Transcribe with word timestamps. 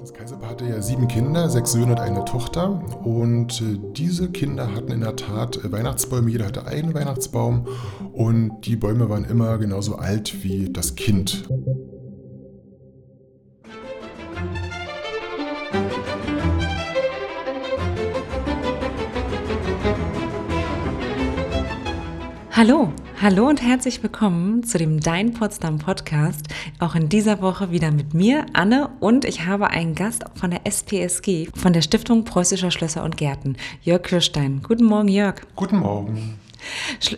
Das 0.00 0.14
Kaiserpaar 0.14 0.52
hatte 0.52 0.64
ja 0.64 0.80
sieben 0.80 1.08
Kinder, 1.08 1.50
sechs 1.50 1.72
Söhne 1.72 1.92
und 1.92 2.00
eine 2.00 2.24
Tochter. 2.24 2.82
Und 3.04 3.60
äh, 3.60 3.78
diese 3.92 4.30
Kinder 4.30 4.74
hatten 4.74 4.90
in 4.92 5.02
der 5.02 5.14
Tat 5.14 5.62
äh, 5.62 5.70
Weihnachtsbäume. 5.70 6.30
Jeder 6.30 6.46
hatte 6.46 6.66
einen 6.66 6.94
Weihnachtsbaum. 6.94 7.68
Und 8.14 8.62
die 8.62 8.76
Bäume 8.76 9.10
waren 9.10 9.26
immer 9.26 9.58
genauso 9.58 9.96
alt 9.96 10.42
wie 10.42 10.72
das 10.72 10.94
Kind. 10.94 11.46
Hallo, 22.52 22.90
hallo 23.22 23.48
und 23.48 23.60
herzlich 23.60 24.02
willkommen 24.02 24.62
zu 24.64 24.78
dem 24.78 24.98
Dein 24.98 25.34
Potsdam 25.34 25.76
Podcast. 25.76 26.46
Auch 26.78 26.94
in 26.94 27.10
dieser 27.10 27.42
Woche 27.42 27.70
wieder 27.70 27.90
mit 27.90 28.14
mir, 28.14 28.46
Anne, 28.54 28.88
und 29.00 29.26
ich 29.26 29.44
habe 29.44 29.68
einen 29.68 29.94
Gast 29.94 30.24
von 30.36 30.50
der 30.50 30.66
SPSG, 30.66 31.48
von 31.54 31.74
der 31.74 31.82
Stiftung 31.82 32.24
Preußischer 32.24 32.70
Schlösser 32.70 33.04
und 33.04 33.18
Gärten, 33.18 33.56
Jörg 33.82 34.04
Kirstein. 34.04 34.62
Guten 34.66 34.84
Morgen, 34.84 35.08
Jörg. 35.08 35.42
Guten 35.54 35.80
Morgen. 35.80 36.38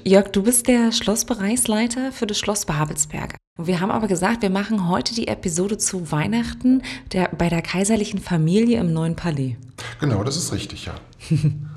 Jörg, 0.03 0.31
du 0.31 0.43
bist 0.43 0.67
der 0.67 0.91
Schlossbereichsleiter 0.91 2.11
für 2.11 2.27
das 2.27 2.39
Schloss 2.39 2.67
Babelsberg. 2.67 3.37
Wir 3.57 3.81
haben 3.81 3.93
aber 3.93 4.09
gesagt, 4.09 4.43
wir 4.43 4.51
machen 4.51 4.89
heute 4.89 5.15
die 5.15 5.29
Episode 5.29 5.79
zu 5.79 6.11
Weihnachten 6.11 6.83
der, 7.13 7.29
bei 7.29 7.49
der 7.49 7.63
kaiserlichen 7.63 8.19
Familie 8.19 8.81
im 8.81 8.93
Neuen 8.93 9.15
Palais. 9.15 9.57
Genau, 10.01 10.25
das 10.25 10.37
ist 10.37 10.53
richtig, 10.53 10.87
ja. 10.87 10.95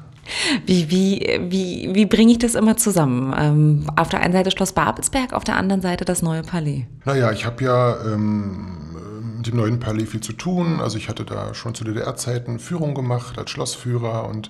Wie, 0.66 0.90
wie, 0.90 1.40
wie, 1.50 1.90
wie 1.94 2.06
bringe 2.06 2.32
ich 2.32 2.40
das 2.40 2.56
immer 2.56 2.78
zusammen? 2.78 3.34
Ähm, 3.38 3.90
auf 3.96 4.10
der 4.10 4.22
einen 4.22 4.34
Seite 4.34 4.52
Schloss 4.52 4.74
Babelsberg, 4.74 5.34
auf 5.34 5.44
der 5.44 5.56
anderen 5.56 5.82
Seite 5.82 6.06
das 6.06 6.22
neue 6.22 6.42
Palais. 6.42 6.86
Naja, 7.06 7.32
ich 7.32 7.46
habe 7.46 7.64
ja 7.64 7.98
ähm, 8.06 8.86
mit 9.38 9.48
dem 9.48 9.58
neuen 9.58 9.80
Palais 9.80 10.06
viel 10.06 10.22
zu 10.22 10.34
tun. 10.34 10.80
Also 10.80 10.98
ich 10.98 11.10
hatte 11.10 11.26
da 11.26 11.54
schon 11.54 11.76
zu 11.76 11.84
DDR-Zeiten 11.84 12.60
Führung 12.60 12.96
gemacht 12.96 13.38
als 13.38 13.52
Schlossführer 13.52 14.28
und 14.28 14.50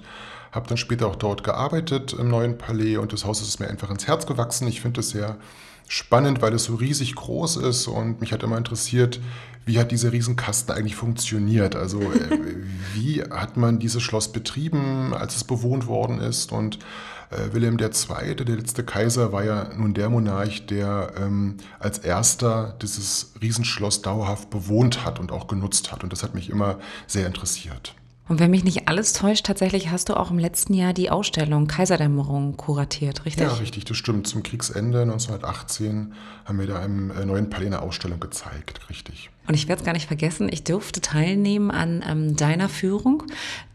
habe 0.51 0.67
dann 0.67 0.77
später 0.77 1.07
auch 1.07 1.17
dort 1.17 1.43
gearbeitet 1.43 2.13
im 2.13 2.29
neuen 2.29 2.57
Palais 2.57 2.97
und 2.97 3.11
das 3.11 3.25
Haus 3.25 3.41
ist 3.41 3.59
mir 3.59 3.67
einfach 3.67 3.91
ins 3.91 4.07
Herz 4.07 4.25
gewachsen. 4.25 4.67
Ich 4.67 4.79
finde 4.81 5.01
es 5.01 5.09
sehr 5.09 5.35
spannend, 5.87 6.41
weil 6.41 6.53
es 6.53 6.63
so 6.63 6.75
riesig 6.75 7.15
groß 7.15 7.57
ist 7.57 7.87
und 7.87 8.21
mich 8.21 8.31
hat 8.31 8.41
immer 8.41 8.57
interessiert, 8.57 9.19
wie 9.65 9.79
hat 9.79 9.91
dieser 9.91 10.11
Riesenkasten 10.11 10.75
eigentlich 10.75 10.95
funktioniert? 10.95 11.75
Also 11.75 11.99
äh, 12.01 12.63
wie 12.93 13.23
hat 13.23 13.57
man 13.57 13.79
dieses 13.79 14.03
Schloss 14.03 14.31
betrieben, 14.31 15.13
als 15.13 15.35
es 15.35 15.43
bewohnt 15.43 15.87
worden 15.87 16.19
ist? 16.19 16.51
Und 16.51 16.79
äh, 17.31 17.53
Wilhelm 17.53 17.77
II., 17.79 18.35
der 18.35 18.55
letzte 18.55 18.83
Kaiser, 18.83 19.31
war 19.31 19.43
ja 19.43 19.69
nun 19.75 19.93
der 19.93 20.09
Monarch, 20.09 20.67
der 20.67 21.13
ähm, 21.19 21.57
als 21.79 21.97
erster 21.97 22.75
dieses 22.81 23.33
Riesenschloss 23.41 24.01
dauerhaft 24.01 24.49
bewohnt 24.49 25.03
hat 25.03 25.19
und 25.19 25.31
auch 25.31 25.47
genutzt 25.47 25.91
hat. 25.91 26.03
Und 26.03 26.13
das 26.13 26.23
hat 26.23 26.35
mich 26.35 26.49
immer 26.49 26.77
sehr 27.07 27.25
interessiert. 27.25 27.95
Und 28.27 28.39
wenn 28.39 28.49
mich 28.49 28.63
nicht 28.63 28.87
alles 28.87 29.13
täuscht, 29.13 29.45
tatsächlich 29.45 29.91
hast 29.91 30.09
du 30.09 30.17
auch 30.17 30.31
im 30.31 30.39
letzten 30.39 30.73
Jahr 30.73 30.93
die 30.93 31.11
Ausstellung 31.11 31.67
Kaiserdämmerung 31.67 32.57
kuratiert, 32.57 33.25
richtig? 33.25 33.43
Ja, 33.43 33.53
richtig, 33.53 33.85
das 33.85 33.97
stimmt. 33.97 34.25
Zum 34.25 34.41
Kriegsende 34.41 35.01
1918 35.01 36.13
haben 36.45 36.59
wir 36.59 36.65
da 36.65 36.83
äh, 36.83 36.87
neuen 36.87 37.49
Palais 37.51 37.67
eine 37.67 37.81
Ausstellung 37.83 38.19
gezeigt, 38.19 38.89
richtig. 38.89 39.29
Und 39.47 39.53
ich 39.53 39.67
werde 39.67 39.81
es 39.81 39.85
gar 39.85 39.93
nicht 39.93 40.07
vergessen, 40.07 40.49
ich 40.51 40.63
durfte 40.63 41.01
teilnehmen 41.01 41.69
an 41.69 42.03
ähm, 42.07 42.35
deiner 42.35 42.69
Führung. 42.69 43.23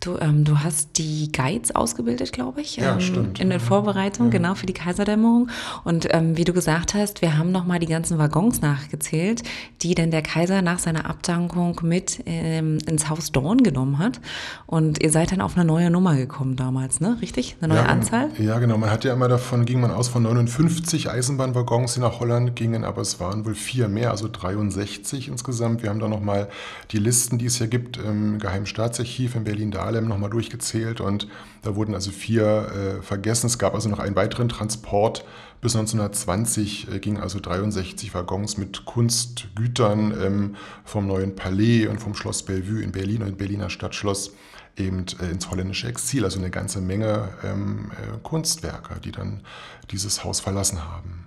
Du, 0.00 0.16
ähm, 0.18 0.44
du 0.44 0.58
hast 0.58 0.98
die 0.98 1.30
Guides 1.30 1.74
ausgebildet, 1.74 2.32
glaube 2.32 2.60
ich. 2.62 2.76
Ja, 2.76 2.94
ähm, 2.94 3.00
stimmt. 3.00 3.40
In 3.40 3.50
der 3.50 3.60
Vorbereitung, 3.60 4.26
ja. 4.26 4.32
genau, 4.32 4.54
für 4.54 4.66
die 4.66 4.72
Kaiserdämmerung. 4.72 5.48
Und 5.84 6.08
ähm, 6.10 6.36
wie 6.36 6.44
du 6.44 6.52
gesagt 6.52 6.94
hast, 6.94 7.22
wir 7.22 7.36
haben 7.36 7.52
nochmal 7.52 7.78
die 7.78 7.86
ganzen 7.86 8.18
Waggons 8.18 8.62
nachgezählt, 8.62 9.42
die 9.82 9.94
denn 9.94 10.10
der 10.10 10.22
Kaiser 10.22 10.62
nach 10.62 10.78
seiner 10.78 11.08
Abdankung 11.08 11.80
mit 11.82 12.22
ähm, 12.26 12.78
ins 12.86 13.08
Haus 13.08 13.30
Dorn 13.30 13.62
genommen 13.62 13.98
hat. 13.98 14.20
Und 14.66 15.02
ihr 15.02 15.10
seid 15.10 15.32
dann 15.32 15.40
auf 15.40 15.56
eine 15.56 15.64
neue 15.64 15.90
Nummer 15.90 16.16
gekommen 16.16 16.56
damals, 16.56 17.00
ne? 17.00 17.18
Richtig? 17.20 17.56
Eine 17.60 17.74
neue 17.74 17.84
ja, 17.84 17.90
Anzahl? 17.90 18.30
Ja, 18.38 18.58
genau. 18.58 18.78
Man 18.78 18.90
hat 18.90 19.04
ja 19.04 19.12
immer 19.12 19.28
davon, 19.28 19.66
ging 19.66 19.80
man 19.80 19.90
aus 19.90 20.08
von 20.08 20.22
59 20.22 21.10
Eisenbahnwaggons, 21.10 21.94
die 21.94 22.00
nach 22.00 22.18
Holland 22.18 22.56
gingen, 22.56 22.84
aber 22.84 23.02
es 23.02 23.20
waren 23.20 23.44
wohl 23.44 23.54
vier 23.54 23.88
mehr, 23.88 24.10
also 24.10 24.28
63 24.32 25.28
insgesamt 25.28 25.59
insgesamt. 25.60 25.82
Wir 25.82 25.90
haben 25.90 26.00
da 26.00 26.08
nochmal 26.08 26.48
die 26.90 26.98
Listen, 26.98 27.38
die 27.38 27.46
es 27.46 27.58
hier 27.58 27.68
gibt, 27.68 27.98
im 27.98 28.38
Geheimen 28.38 28.66
Staatsarchiv 28.66 29.34
in 29.34 29.44
Berlin-Dahlem 29.44 30.08
nochmal 30.08 30.30
durchgezählt 30.30 31.00
und 31.00 31.28
da 31.62 31.76
wurden 31.76 31.94
also 31.94 32.10
vier 32.10 32.98
äh, 33.00 33.02
vergessen. 33.02 33.46
Es 33.46 33.58
gab 33.58 33.74
also 33.74 33.88
noch 33.88 33.98
einen 33.98 34.16
weiteren 34.16 34.48
Transport. 34.48 35.24
Bis 35.60 35.76
1920 35.76 36.88
äh, 36.90 36.98
gingen 36.98 37.18
also 37.18 37.38
63 37.38 38.14
Waggons 38.14 38.56
mit 38.56 38.86
Kunstgütern 38.86 40.14
ähm, 40.18 40.56
vom 40.84 41.06
Neuen 41.06 41.36
Palais 41.36 41.86
und 41.86 42.00
vom 42.00 42.14
Schloss 42.14 42.42
Bellevue 42.42 42.82
in 42.82 42.92
Berlin 42.92 43.22
und 43.22 43.36
Berliner 43.36 43.68
Stadtschloss 43.68 44.32
eben 44.78 45.04
äh, 45.20 45.30
ins 45.30 45.50
holländische 45.50 45.88
Exil. 45.88 46.24
Also 46.24 46.38
eine 46.38 46.50
ganze 46.50 46.80
Menge 46.80 47.28
ähm, 47.44 47.90
äh, 47.92 48.18
Kunstwerke, 48.22 48.98
die 49.00 49.12
dann 49.12 49.42
dieses 49.90 50.24
Haus 50.24 50.40
verlassen 50.40 50.82
haben. 50.82 51.19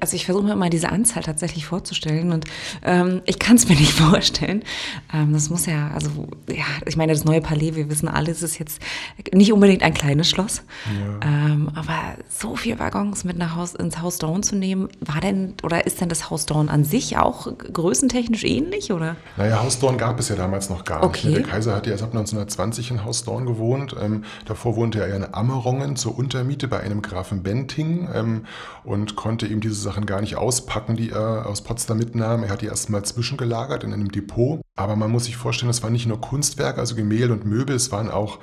Also 0.00 0.16
ich 0.16 0.24
versuche 0.24 0.44
mir 0.44 0.52
immer 0.52 0.70
diese 0.70 0.90
Anzahl 0.90 1.22
tatsächlich 1.22 1.66
vorzustellen 1.66 2.32
und 2.32 2.44
ähm, 2.84 3.22
ich 3.26 3.38
kann 3.38 3.56
es 3.56 3.68
mir 3.68 3.74
nicht 3.74 3.92
vorstellen. 3.98 4.62
Ähm, 5.12 5.32
das 5.32 5.50
muss 5.50 5.66
ja, 5.66 5.90
also 5.94 6.28
ja, 6.48 6.64
ich 6.86 6.96
meine, 6.96 7.12
das 7.12 7.24
neue 7.24 7.40
Palais, 7.40 7.74
wir 7.74 7.90
wissen 7.90 8.08
alle, 8.08 8.30
es 8.30 8.42
ist 8.42 8.58
jetzt 8.58 8.80
nicht 9.32 9.52
unbedingt 9.52 9.82
ein 9.82 9.94
kleines 9.94 10.28
Schloss, 10.28 10.62
ja. 10.86 11.28
ähm, 11.28 11.70
aber 11.74 11.98
so 12.28 12.56
viele 12.56 12.78
Waggons 12.78 13.24
mit 13.24 13.36
nach 13.38 13.56
Haus, 13.56 13.74
ins 13.74 14.00
Haus 14.00 14.18
Dorn 14.18 14.42
zu 14.42 14.54
nehmen, 14.54 14.88
war 15.00 15.20
denn 15.20 15.54
oder 15.62 15.86
ist 15.86 16.00
denn 16.00 16.08
das 16.08 16.30
Haus 16.30 16.46
Dorn 16.46 16.68
an 16.68 16.84
sich 16.84 17.16
auch 17.16 17.48
größentechnisch 17.58 18.44
ähnlich 18.44 18.92
oder? 18.92 19.16
Naja, 19.36 19.62
Haus 19.62 19.78
Dorn 19.78 19.98
gab 19.98 20.20
es 20.20 20.28
ja 20.28 20.36
damals 20.36 20.70
noch 20.70 20.84
gar 20.84 21.02
okay. 21.02 21.28
nicht. 21.28 21.38
Der 21.38 21.46
Kaiser 21.46 21.74
hat 21.74 21.86
ja 21.86 21.92
erst 21.92 22.04
ab 22.04 22.10
1920 22.10 22.90
in 22.90 23.04
Haus 23.04 23.24
Dorn 23.24 23.46
gewohnt. 23.46 23.96
Ähm, 24.00 24.24
davor 24.44 24.76
wohnte 24.76 25.00
er 25.00 25.08
ja 25.08 25.16
in 25.16 25.34
Ammerongen 25.34 25.96
zur 25.96 26.16
Untermiete 26.16 26.68
bei 26.68 26.80
einem 26.80 27.02
Grafen 27.02 27.42
Benting 27.42 28.08
ähm, 28.14 28.44
und 28.84 29.16
konnte 29.16 29.40
konnte 29.40 29.46
eben 29.46 29.60
diese 29.60 29.69
Sachen 29.74 30.06
gar 30.06 30.20
nicht 30.20 30.36
auspacken, 30.36 30.96
die 30.96 31.10
er 31.10 31.46
aus 31.46 31.62
Potsdam 31.62 31.98
mitnahm. 31.98 32.42
Er 32.42 32.50
hat 32.50 32.62
die 32.62 32.66
erstmal 32.66 33.04
zwischengelagert 33.04 33.84
in 33.84 33.92
einem 33.92 34.10
Depot. 34.10 34.60
Aber 34.76 34.96
man 34.96 35.10
muss 35.10 35.24
sich 35.24 35.36
vorstellen, 35.36 35.70
es 35.70 35.82
waren 35.82 35.92
nicht 35.92 36.06
nur 36.06 36.20
Kunstwerke, 36.20 36.80
also 36.80 36.94
Gemälde 36.94 37.32
und 37.32 37.44
Möbel, 37.44 37.76
es 37.76 37.92
waren 37.92 38.10
auch 38.10 38.38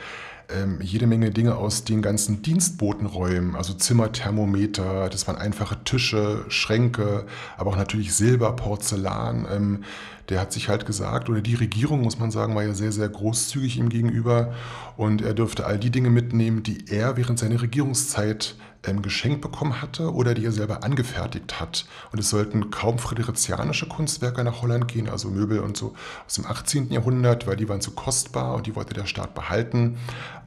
ähm, 0.50 0.80
jede 0.82 1.08
Menge 1.08 1.32
Dinge 1.32 1.56
aus 1.56 1.84
den 1.84 2.02
ganzen 2.02 2.42
Dienstbotenräumen, 2.42 3.56
also 3.56 3.74
Zimmerthermometer, 3.74 5.10
das 5.10 5.28
waren 5.28 5.38
einfache 5.38 5.84
Tische, 5.84 6.46
Schränke, 6.48 7.26
aber 7.58 7.72
auch 7.72 7.78
natürlich 7.78 8.14
Silber, 8.14 8.56
Porzellan. 8.56 9.48
Ähm, 9.52 9.84
der 10.30 10.42
hat 10.42 10.52
sich 10.52 10.70
halt 10.70 10.86
gesagt, 10.86 11.30
oder 11.30 11.42
die 11.42 11.56
Regierung, 11.56 12.02
muss 12.02 12.20
man 12.20 12.32
sagen, 12.32 12.56
war 12.56 12.64
ja 12.64 12.74
sehr, 12.74 12.92
sehr 12.92 13.10
großzügig 13.10 13.78
ihm 13.78 13.90
gegenüber 13.90 14.54
und 14.98 15.22
er 15.22 15.34
dürfte 15.34 15.66
all 15.66 15.80
die 15.80 15.90
Dinge 15.90 16.10
mitnehmen, 16.10 16.64
die 16.64 16.86
er 16.90 17.18
während 17.18 17.40
seiner 17.40 17.62
Regierungszeit 17.62 18.56
ähm, 18.88 19.02
geschenkt 19.02 19.42
bekommen 19.42 19.82
hatte 19.82 20.14
oder 20.14 20.34
die 20.34 20.46
er 20.46 20.52
selber 20.52 20.84
angefertigt 20.84 21.60
hat. 21.60 21.86
Und 22.12 22.20
es 22.20 22.30
sollten 22.30 22.72
kaum 22.72 23.00
friderizianische 23.00 23.88
Kunstwerke 23.88 24.44
nach 24.44 24.62
Holland 24.62 24.88
gehen, 24.88 25.10
also 25.10 25.30
Möbel 25.30 25.60
und 25.60 25.78
so 25.78 25.94
aus 26.26 26.36
dem 26.36 26.46
18. 26.46 26.92
Jahrhundert, 26.92 27.48
weil 27.48 27.56
die 27.56 27.70
waren 27.70 27.82
zu 27.82 27.92
kostbar 27.92 28.56
und 28.56 28.68
die 28.68 28.76
wollte 28.76 28.94
der 28.94 29.06
Staat 29.06 29.36
behalten. 29.36 29.98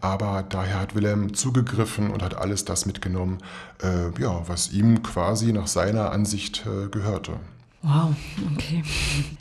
Aber 0.01 0.45
daher 0.49 0.81
hat 0.81 0.95
Wilhelm 0.95 1.35
zugegriffen 1.35 2.11
und 2.11 2.23
hat 2.23 2.35
alles 2.35 2.65
das 2.65 2.87
mitgenommen, 2.87 3.39
äh, 3.83 4.21
ja, 4.21 4.43
was 4.49 4.73
ihm 4.73 5.03
quasi 5.03 5.53
nach 5.53 5.67
seiner 5.67 6.13
Ansicht 6.13 6.65
äh, 6.67 6.89
gehörte. 6.89 7.35
Wow, 7.83 8.15
okay. 8.55 8.83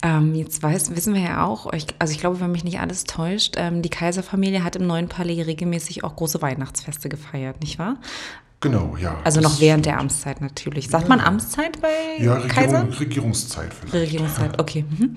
Ähm, 0.02 0.34
jetzt 0.34 0.64
weiß, 0.64 0.96
wissen 0.96 1.14
wir 1.14 1.22
ja 1.22 1.46
auch, 1.46 1.66
also 1.66 2.14
ich 2.14 2.20
glaube, 2.20 2.40
wenn 2.40 2.54
mich 2.54 2.64
nicht 2.64 2.80
alles 2.80 3.04
täuscht, 3.04 3.56
ähm, 3.58 3.82
die 3.82 3.90
Kaiserfamilie 3.90 4.64
hat 4.64 4.78
im 4.78 4.88
neuen 4.88 5.10
Palais 5.10 5.42
regelmäßig 5.42 6.06
auch 6.06 6.16
große 6.16 6.42
Weihnachtsfeste 6.42 7.10
gefeiert, 7.10 7.60
nicht 7.60 7.80
wahr? 7.80 7.98
Genau, 8.62 8.98
ja. 9.02 9.18
Also 9.24 9.40
noch 9.40 9.62
während 9.62 9.86
der 9.86 10.00
Amtszeit 10.00 10.42
natürlich. 10.42 10.90
Sagt 10.90 11.04
ja. 11.04 11.10
man 11.10 11.22
Amtszeit 11.22 11.82
bei 11.82 12.24
ja, 12.24 12.34
Regierung, 12.34 12.50
Kaiser? 12.50 13.00
Regierungszeit 13.00 13.74
vielleicht. 13.74 13.94
Regierungszeit, 13.94 14.60
okay. 14.60 14.84
Mhm. 14.90 15.16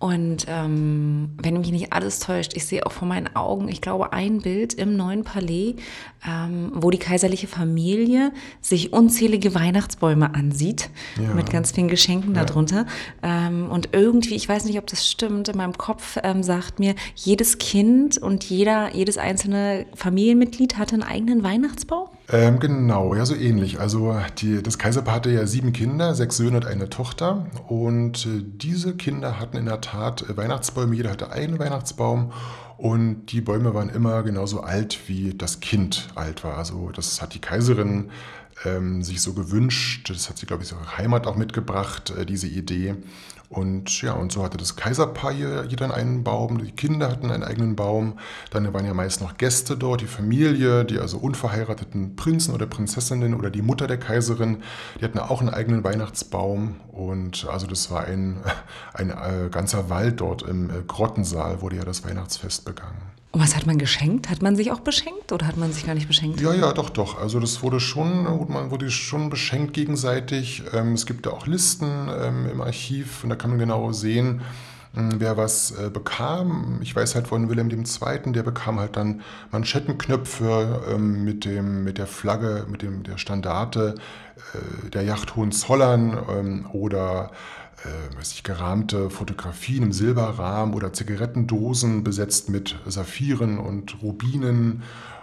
Und 0.00 0.46
ähm, 0.48 1.30
wenn 1.42 1.54
mich 1.54 1.72
nicht 1.72 1.92
alles 1.92 2.20
täuscht, 2.20 2.52
ich 2.54 2.64
sehe 2.66 2.86
auch 2.86 2.92
vor 2.92 3.08
meinen 3.08 3.34
Augen, 3.34 3.68
ich 3.68 3.80
glaube, 3.80 4.12
ein 4.12 4.42
Bild 4.42 4.74
im 4.74 4.96
neuen 4.96 5.24
Palais, 5.24 5.74
ähm, 6.24 6.70
wo 6.72 6.90
die 6.90 6.98
kaiserliche 6.98 7.48
Familie 7.48 8.30
sich 8.60 8.92
unzählige 8.92 9.56
Weihnachtsbäume 9.56 10.36
ansieht, 10.36 10.90
ja. 11.20 11.34
mit 11.34 11.50
ganz 11.50 11.72
vielen 11.72 11.88
Geschenken 11.88 12.36
ja. 12.36 12.44
darunter. 12.44 12.86
Ähm, 13.24 13.68
und 13.72 13.88
irgendwie, 13.92 14.36
ich 14.36 14.48
weiß 14.48 14.66
nicht, 14.66 14.78
ob 14.78 14.86
das 14.86 15.10
stimmt, 15.10 15.48
in 15.48 15.56
meinem 15.56 15.76
Kopf 15.76 16.16
ähm, 16.22 16.44
sagt 16.44 16.78
mir, 16.78 16.94
jedes 17.16 17.58
Kind 17.58 18.18
und 18.18 18.44
jeder, 18.44 18.94
jedes 18.94 19.18
einzelne 19.18 19.86
Familienmitglied 19.96 20.78
hatte 20.78 20.94
einen 20.94 21.02
eigenen 21.02 21.42
Weihnachtsbaum. 21.42 22.08
Ähm, 22.30 22.60
genau, 22.60 23.14
ja, 23.14 23.24
so 23.24 23.34
ähnlich. 23.34 23.80
Also 23.80 24.14
die, 24.36 24.62
das 24.62 24.76
Kaiserpaar 24.76 25.14
hatte 25.14 25.30
ja 25.30 25.46
sieben 25.46 25.72
Kinder, 25.72 26.14
sechs 26.14 26.36
Söhne 26.36 26.58
und 26.58 26.66
eine 26.66 26.90
Tochter. 26.90 27.46
Und 27.68 28.26
äh, 28.26 28.42
diese 28.44 28.96
Kinder 28.96 29.40
hatten 29.40 29.56
in 29.56 29.64
der 29.64 29.80
Tat 29.80 30.28
äh, 30.28 30.36
Weihnachtsbäume, 30.36 30.94
jeder 30.94 31.10
hatte 31.10 31.32
einen 31.32 31.58
Weihnachtsbaum. 31.58 32.32
Und 32.76 33.26
die 33.32 33.40
Bäume 33.40 33.74
waren 33.74 33.88
immer 33.88 34.22
genauso 34.22 34.60
alt, 34.60 35.08
wie 35.08 35.34
das 35.34 35.60
Kind 35.60 36.08
alt 36.14 36.44
war. 36.44 36.58
Also 36.58 36.90
das 36.90 37.20
hat 37.22 37.34
die 37.34 37.40
Kaiserin 37.40 38.10
ähm, 38.64 39.02
sich 39.02 39.20
so 39.20 39.34
gewünscht. 39.34 40.10
Das 40.10 40.28
hat 40.28 40.38
sie, 40.38 40.46
glaube 40.46 40.62
ich, 40.62 40.72
ihre 40.72 40.98
Heimat 40.98 41.26
auch 41.26 41.36
mitgebracht, 41.36 42.10
äh, 42.10 42.26
diese 42.26 42.46
Idee. 42.46 42.96
Und 43.50 44.02
ja, 44.02 44.12
und 44.12 44.30
so 44.30 44.42
hatte 44.42 44.58
das 44.58 44.76
Kaiserpaar 44.76 45.32
hier, 45.32 45.64
dann 45.64 45.90
einen 45.90 46.22
Baum, 46.22 46.58
die 46.58 46.72
Kinder 46.72 47.10
hatten 47.10 47.30
einen 47.30 47.42
eigenen 47.42 47.76
Baum. 47.76 48.18
Dann 48.50 48.70
waren 48.74 48.84
ja 48.84 48.92
meist 48.92 49.22
noch 49.22 49.38
Gäste 49.38 49.76
dort, 49.76 50.02
die 50.02 50.06
Familie, 50.06 50.84
die 50.84 50.98
also 50.98 51.16
unverheirateten 51.16 52.14
Prinzen 52.14 52.54
oder 52.54 52.66
Prinzessinnen 52.66 53.34
oder 53.34 53.48
die 53.48 53.62
Mutter 53.62 53.86
der 53.86 53.98
Kaiserin, 53.98 54.62
die 55.00 55.04
hatten 55.04 55.18
auch 55.18 55.40
einen 55.40 55.50
eigenen 55.50 55.82
Weihnachtsbaum. 55.82 56.76
Und 56.92 57.46
also 57.50 57.66
das 57.66 57.90
war 57.90 58.04
ein, 58.04 58.42
ein 58.92 59.10
äh, 59.10 59.48
ganzer 59.50 59.88
Wald 59.88 60.20
dort 60.20 60.42
im 60.42 60.68
äh, 60.68 60.82
Grottensaal, 60.86 61.62
wurde 61.62 61.76
ja 61.76 61.84
das 61.84 62.04
Weihnachtsfest 62.04 62.66
begangen. 62.66 63.17
Und 63.30 63.42
was 63.42 63.54
hat 63.54 63.66
man 63.66 63.76
geschenkt? 63.76 64.30
Hat 64.30 64.40
man 64.40 64.56
sich 64.56 64.72
auch 64.72 64.80
beschenkt 64.80 65.32
oder 65.32 65.46
hat 65.46 65.58
man 65.58 65.72
sich 65.72 65.84
gar 65.84 65.94
nicht 65.94 66.08
beschenkt? 66.08 66.40
Ja, 66.40 66.54
ja, 66.54 66.72
doch, 66.72 66.88
doch. 66.88 67.20
Also 67.20 67.40
das 67.40 67.62
wurde 67.62 67.78
schon, 67.78 68.24
man 68.48 68.70
wurde 68.70 68.90
schon 68.90 69.28
beschenkt 69.28 69.74
gegenseitig. 69.74 70.62
Ähm, 70.72 70.94
es 70.94 71.04
gibt 71.04 71.26
da 71.26 71.30
auch 71.30 71.46
Listen 71.46 72.08
ähm, 72.08 72.48
im 72.50 72.60
Archiv 72.62 73.22
und 73.22 73.30
da 73.30 73.36
kann 73.36 73.50
man 73.50 73.58
genau 73.58 73.92
sehen, 73.92 74.40
hm, 74.94 75.20
wer 75.20 75.36
was 75.36 75.72
äh, 75.72 75.90
bekam. 75.90 76.78
Ich 76.80 76.96
weiß 76.96 77.16
halt 77.16 77.28
von 77.28 77.50
Wilhelm 77.50 77.68
II., 77.70 78.32
der 78.32 78.42
bekam 78.42 78.80
halt 78.80 78.96
dann 78.96 79.20
Manschettenknöpfe 79.50 80.86
ähm, 80.90 81.22
mit, 81.24 81.44
dem, 81.44 81.84
mit 81.84 81.98
der 81.98 82.06
Flagge, 82.06 82.64
mit 82.70 82.80
dem, 82.80 83.02
der 83.02 83.18
Standarte 83.18 83.96
äh, 84.54 84.88
der 84.88 85.02
Yacht 85.02 85.36
Hohenzollern 85.36 86.64
oder 86.72 87.30
äh, 87.84 88.16
weiß 88.16 88.32
ich, 88.32 88.42
gerahmte 88.42 89.10
Fotografien 89.10 89.84
im 89.84 89.92
Silberrahmen 89.92 90.74
oder 90.74 90.92
Zigarettendosen 90.92 92.04
besetzt 92.04 92.48
mit 92.48 92.76
Saphiren 92.86 93.58
und 93.58 94.02
Rubinen 94.02 94.82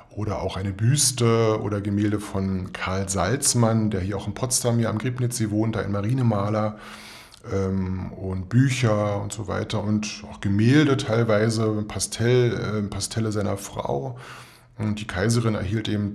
oder 0.09 0.41
auch 0.41 0.55
eine 0.55 0.71
Büste 0.71 1.59
oder 1.61 1.81
Gemälde 1.81 2.19
von 2.19 2.71
Karl 2.71 3.09
Salzmann, 3.09 3.89
der 3.89 4.01
hier 4.01 4.17
auch 4.17 4.27
in 4.27 4.33
Potsdam 4.33 4.77
hier 4.77 4.89
am 4.89 4.97
Griebnitzsee 4.97 5.49
wohnt, 5.49 5.75
ein 5.75 5.91
Marinemaler 5.91 6.77
ähm, 7.51 8.13
und 8.13 8.47
Bücher 8.47 9.21
und 9.21 9.33
so 9.33 9.47
weiter 9.47 9.83
und 9.83 10.23
auch 10.31 10.39
Gemälde 10.39 10.95
teilweise, 10.97 11.83
Pastell, 11.87 12.53
äh, 12.53 12.81
Pastelle 12.83 13.31
seiner 13.31 13.57
Frau. 13.57 14.17
Und 14.77 14.99
die 14.99 15.07
Kaiserin 15.07 15.55
erhielt 15.55 15.87
eben 15.87 16.13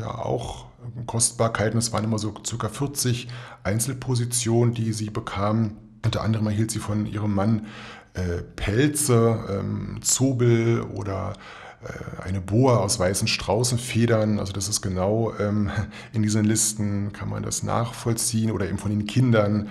ja 0.00 0.14
auch 0.14 0.66
Kostbarkeiten. 1.06 1.78
Es 1.78 1.92
waren 1.92 2.04
immer 2.04 2.18
so 2.18 2.32
ca. 2.32 2.68
40 2.68 3.28
Einzelpositionen, 3.62 4.74
die 4.74 4.92
sie 4.92 5.10
bekam. 5.10 5.76
Unter 6.04 6.22
anderem 6.22 6.46
erhielt 6.46 6.70
sie 6.70 6.78
von 6.78 7.06
ihrem 7.06 7.34
Mann 7.34 7.66
äh, 8.14 8.42
Pelze, 8.54 9.38
ähm, 9.50 9.98
Zobel 10.02 10.82
oder 10.82 11.34
äh, 11.82 12.22
eine 12.22 12.40
Boa 12.40 12.78
aus 12.78 12.98
weißen 12.98 13.28
Straußenfedern. 13.28 14.38
Also 14.38 14.52
das 14.52 14.68
ist 14.68 14.80
genau 14.82 15.32
ähm, 15.38 15.70
in 16.12 16.22
diesen 16.22 16.44
Listen 16.44 17.12
kann 17.12 17.28
man 17.28 17.42
das 17.42 17.62
nachvollziehen 17.62 18.50
oder 18.50 18.68
eben 18.68 18.78
von 18.78 18.90
den 18.90 19.06
Kindern 19.06 19.68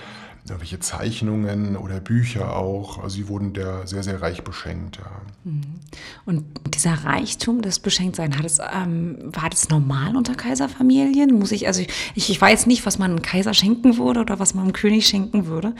irgendwelche 0.50 0.80
Zeichnungen 0.80 1.76
oder 1.76 2.00
Bücher 2.00 2.56
auch. 2.56 3.00
Also 3.00 3.16
sie 3.16 3.28
wurden 3.28 3.54
der 3.54 3.88
sehr, 3.88 4.04
sehr 4.04 4.22
reich 4.22 4.44
beschenkt. 4.44 4.98
Ja. 4.98 5.12
Mhm. 5.44 5.62
Und 6.26 6.46
dieser 6.74 6.94
Reichtum, 6.94 7.62
das 7.62 7.80
Beschenktsein, 7.80 8.38
hat 8.38 8.46
es, 8.46 8.60
ähm, 8.60 9.18
war 9.26 9.50
das 9.50 9.70
normal 9.70 10.16
unter 10.16 10.36
Kaiserfamilien? 10.36 11.38
Muss 11.38 11.52
ich, 11.52 11.68
also 11.68 11.82
ich, 12.14 12.30
ich 12.30 12.40
weiß 12.40 12.68
nicht, 12.68 12.86
was 12.86 13.00
man 13.00 13.12
einem 13.12 13.22
Kaiser 13.22 13.54
schenken 13.54 13.98
würde 13.98 14.20
oder 14.22 14.40
was 14.40 14.54
man 14.54 14.66
einem 14.66 14.74
König 14.74 15.08
schenken 15.08 15.48
würde. 15.48 15.74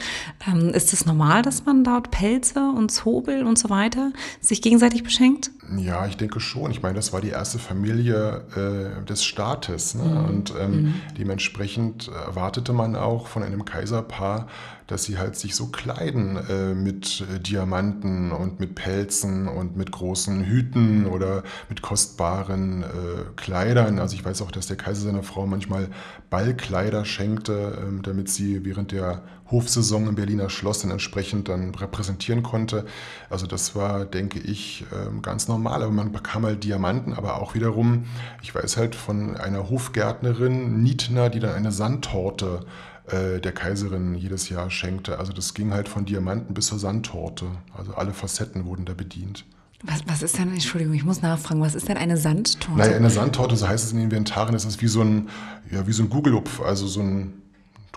Ähm, 0.46 0.70
ist 0.70 0.92
es 0.92 1.00
das 1.00 1.06
normal, 1.06 1.42
dass 1.42 1.64
man 1.64 1.84
dort 1.84 2.10
Pelze 2.10 2.60
und 2.60 2.90
Zobel 2.90 3.44
und 3.44 3.58
so 3.58 3.70
weiter 3.70 4.12
sich 4.40 4.62
gegenseitig 4.62 5.02
beschenkt? 5.04 5.50
Ja, 5.76 6.06
ich 6.06 6.16
denke 6.16 6.40
schon. 6.40 6.70
Ich 6.70 6.82
meine, 6.82 6.94
das 6.94 7.12
war 7.12 7.20
die 7.20 7.30
erste 7.30 7.58
Familie 7.58 8.44
äh, 8.54 9.04
des 9.04 9.24
Staates. 9.24 9.94
Ne? 9.94 10.04
Mhm. 10.04 10.24
Und 10.24 10.54
ähm, 10.58 10.70
mhm. 10.70 10.94
dementsprechend 11.18 12.08
erwartete 12.08 12.72
man 12.72 12.96
auch 12.96 13.26
von 13.26 13.42
einem 13.42 13.64
Kaiserpaar, 13.64 14.48
dass 14.86 15.04
sie 15.04 15.18
halt 15.18 15.36
sich 15.36 15.54
so 15.54 15.66
kleiden 15.66 16.36
äh, 16.48 16.74
mit 16.74 17.24
äh, 17.34 17.40
Diamanten 17.40 18.30
und 18.30 18.60
mit 18.60 18.74
Pelzen 18.74 19.48
und 19.48 19.76
mit 19.76 19.90
großen 19.90 20.44
Hüten 20.44 21.06
oder 21.06 21.42
mit 21.68 21.82
kostbaren 21.82 22.82
äh, 22.82 22.86
Kleidern. 23.34 23.98
Also 23.98 24.14
ich 24.14 24.24
weiß 24.24 24.42
auch, 24.42 24.50
dass 24.50 24.68
der 24.68 24.76
Kaiser 24.76 25.02
seiner 25.02 25.24
Frau 25.24 25.46
manchmal 25.46 25.88
Ballkleider 26.30 27.04
schenkte, 27.04 27.78
ähm, 27.80 28.02
damit 28.02 28.28
sie 28.28 28.64
während 28.64 28.92
der 28.92 29.22
Hofsaison 29.50 30.08
im 30.08 30.14
Berliner 30.16 30.50
Schloss 30.50 30.80
dann 30.80 30.90
entsprechend 30.90 31.48
dann 31.48 31.74
repräsentieren 31.74 32.42
konnte. 32.42 32.84
Also 33.30 33.46
das 33.46 33.74
war, 33.76 34.04
denke 34.04 34.38
ich, 34.40 34.84
ähm, 34.92 35.22
ganz 35.22 35.48
normal. 35.48 35.82
Aber 35.82 35.92
man 35.92 36.12
bekam 36.12 36.44
halt 36.44 36.64
Diamanten, 36.64 37.12
aber 37.12 37.40
auch 37.40 37.54
wiederum, 37.54 38.06
ich 38.42 38.54
weiß 38.54 38.76
halt 38.76 38.94
von 38.94 39.36
einer 39.36 39.68
Hofgärtnerin, 39.68 40.82
Nietner, 40.82 41.30
die 41.30 41.40
dann 41.40 41.54
eine 41.54 41.72
Sandtorte 41.72 42.66
äh, 43.08 43.40
der 43.40 43.52
Kaiserin 43.52 44.14
jedes 44.14 44.48
Jahr 44.48 44.70
schenkte. 44.70 45.18
Also 45.18 45.32
das 45.32 45.54
ging 45.54 45.72
halt 45.72 45.88
von 45.88 46.04
Diamanten 46.04 46.54
bis 46.54 46.66
zur 46.66 46.78
Sandtorte. 46.78 47.46
Also 47.76 47.94
alle 47.94 48.12
Facetten 48.12 48.64
wurden 48.64 48.84
da 48.84 48.94
bedient. 48.94 49.44
Was, 49.82 50.00
was 50.06 50.22
ist 50.22 50.38
denn, 50.38 50.52
Entschuldigung, 50.52 50.94
ich 50.94 51.04
muss 51.04 51.22
nachfragen, 51.22 51.60
was 51.60 51.74
ist 51.74 51.88
denn 51.88 51.96
eine 51.96 52.16
Sandtorte? 52.16 52.78
Naja, 52.78 52.96
eine 52.96 53.10
Sandtorte, 53.10 53.56
so 53.56 53.68
heißt 53.68 53.84
es 53.84 53.92
in 53.92 53.98
den 53.98 54.04
Inventaren, 54.04 54.52
das 54.52 54.64
ist 54.64 54.80
wie 54.80 54.88
so 54.88 55.02
ein, 55.02 55.28
ja, 55.70 55.86
wie 55.86 55.92
so 55.92 56.02
ein 56.02 56.08
Gugelupf, 56.08 56.60
also 56.60 56.86
so 56.86 57.00
ein 57.00 57.34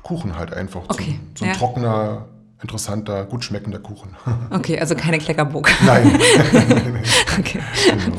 Kuchen 0.04 0.36
halt 0.36 0.54
einfach. 0.54 0.84
Okay. 0.90 1.20
So, 1.36 1.40
so 1.40 1.46
ein 1.46 1.52
ja. 1.52 1.58
trockener, 1.58 2.28
interessanter, 2.62 3.26
gut 3.26 3.44
schmeckender 3.44 3.80
Kuchen. 3.80 4.16
Okay, 4.52 4.80
also 4.80 4.96
keine 4.96 5.20
Kleckerburg. 5.20 5.72
Nein. 5.86 6.20
okay. 7.40 7.60
Genau. 7.90 8.18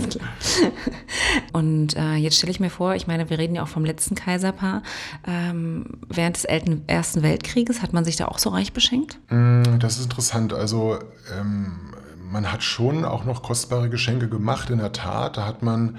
Und 1.52 1.96
äh, 1.96 2.14
jetzt 2.14 2.36
stelle 2.36 2.50
ich 2.50 2.60
mir 2.60 2.70
vor, 2.70 2.94
ich 2.94 3.06
meine, 3.06 3.30
wir 3.30 3.38
reden 3.38 3.54
ja 3.54 3.62
auch 3.62 3.68
vom 3.68 3.84
letzten 3.84 4.14
Kaiserpaar. 4.14 4.82
Ähm, 5.26 5.84
während 6.08 6.36
des 6.36 6.44
Ersten 6.44 7.22
Weltkrieges 7.22 7.82
hat 7.82 7.92
man 7.92 8.04
sich 8.04 8.16
da 8.16 8.26
auch 8.26 8.38
so 8.38 8.50
reich 8.50 8.72
beschenkt? 8.72 9.18
Mm, 9.28 9.78
das 9.78 9.96
ist 9.98 10.04
interessant. 10.04 10.52
Also 10.52 10.98
ähm, 11.38 11.92
man 12.30 12.50
hat 12.50 12.62
schon 12.62 13.04
auch 13.04 13.24
noch 13.24 13.42
kostbare 13.42 13.90
Geschenke 13.90 14.28
gemacht, 14.28 14.70
in 14.70 14.78
der 14.78 14.92
Tat. 14.92 15.36
Da 15.36 15.46
hat 15.46 15.62
man 15.62 15.98